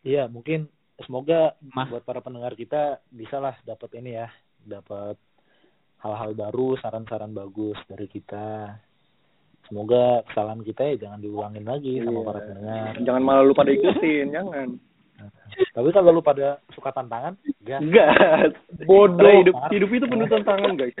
Iya, 0.00 0.26
mungkin 0.26 0.66
semoga 0.98 1.54
Mah. 1.72 1.88
buat 1.88 2.04
para 2.04 2.20
pendengar 2.20 2.52
kita 2.54 3.00
bisa 3.08 3.36
lah 3.36 3.56
dapat 3.62 3.90
ini 3.96 4.16
ya, 4.16 4.28
dapat 4.60 5.16
hal-hal 5.98 6.32
baru, 6.32 6.76
saran-saran 6.78 7.30
bagus 7.30 7.76
dari 7.84 8.06
kita. 8.06 8.76
Semoga 9.68 10.24
kesalahan 10.26 10.64
kita 10.64 10.82
ya 10.82 11.06
jangan 11.06 11.20
diulangin 11.20 11.62
lagi 11.62 12.00
sama 12.00 12.20
Iya. 12.20 12.26
para 12.26 12.40
pendengar. 12.42 12.92
Jangan 12.98 13.22
malah 13.22 13.42
lu 13.44 13.52
pada 13.52 13.70
ikutin, 13.70 14.26
jangan. 14.32 14.68
Tapi 15.76 15.88
kalau 15.92 16.10
lu 16.10 16.24
pada 16.24 16.58
suka 16.72 16.90
tantangan, 16.90 17.36
enggak. 17.60 17.80
Enggak. 17.84 18.10
Bodoh. 18.88 19.44
Hidup 19.44 19.56
hidup 19.68 19.90
itu 19.92 20.06
penuh 20.08 20.26
tantangan, 20.26 20.72
guys. 20.74 20.96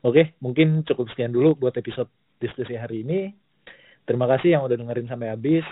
Oke, 0.00 0.32
mungkin 0.40 0.80
cukup 0.82 1.12
sekian 1.12 1.28
dulu 1.28 1.52
buat 1.54 1.76
episode 1.76 2.08
diskusi 2.40 2.72
hari 2.72 3.04
ini. 3.04 3.36
Terima 4.08 4.24
kasih 4.26 4.56
yang 4.56 4.64
udah 4.64 4.74
dengerin 4.74 5.06
sampai 5.06 5.28
habis. 5.28 5.62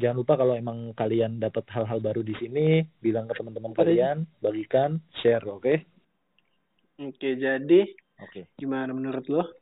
Jangan 0.00 0.16
lupa 0.16 0.40
kalau 0.40 0.56
emang 0.56 0.96
kalian 0.96 1.36
dapat 1.36 1.68
hal-hal 1.76 2.00
baru 2.00 2.24
di 2.24 2.32
sini, 2.40 2.80
bilang 3.04 3.28
ke 3.28 3.36
teman-teman 3.36 3.76
kalian, 3.76 4.24
bagikan, 4.40 4.96
share, 5.20 5.44
oke? 5.44 5.76
Oke, 7.00 7.36
jadi 7.36 7.80
Oke. 8.20 8.48
gimana 8.56 8.92
menurut 8.92 9.24
lo? 9.28 9.59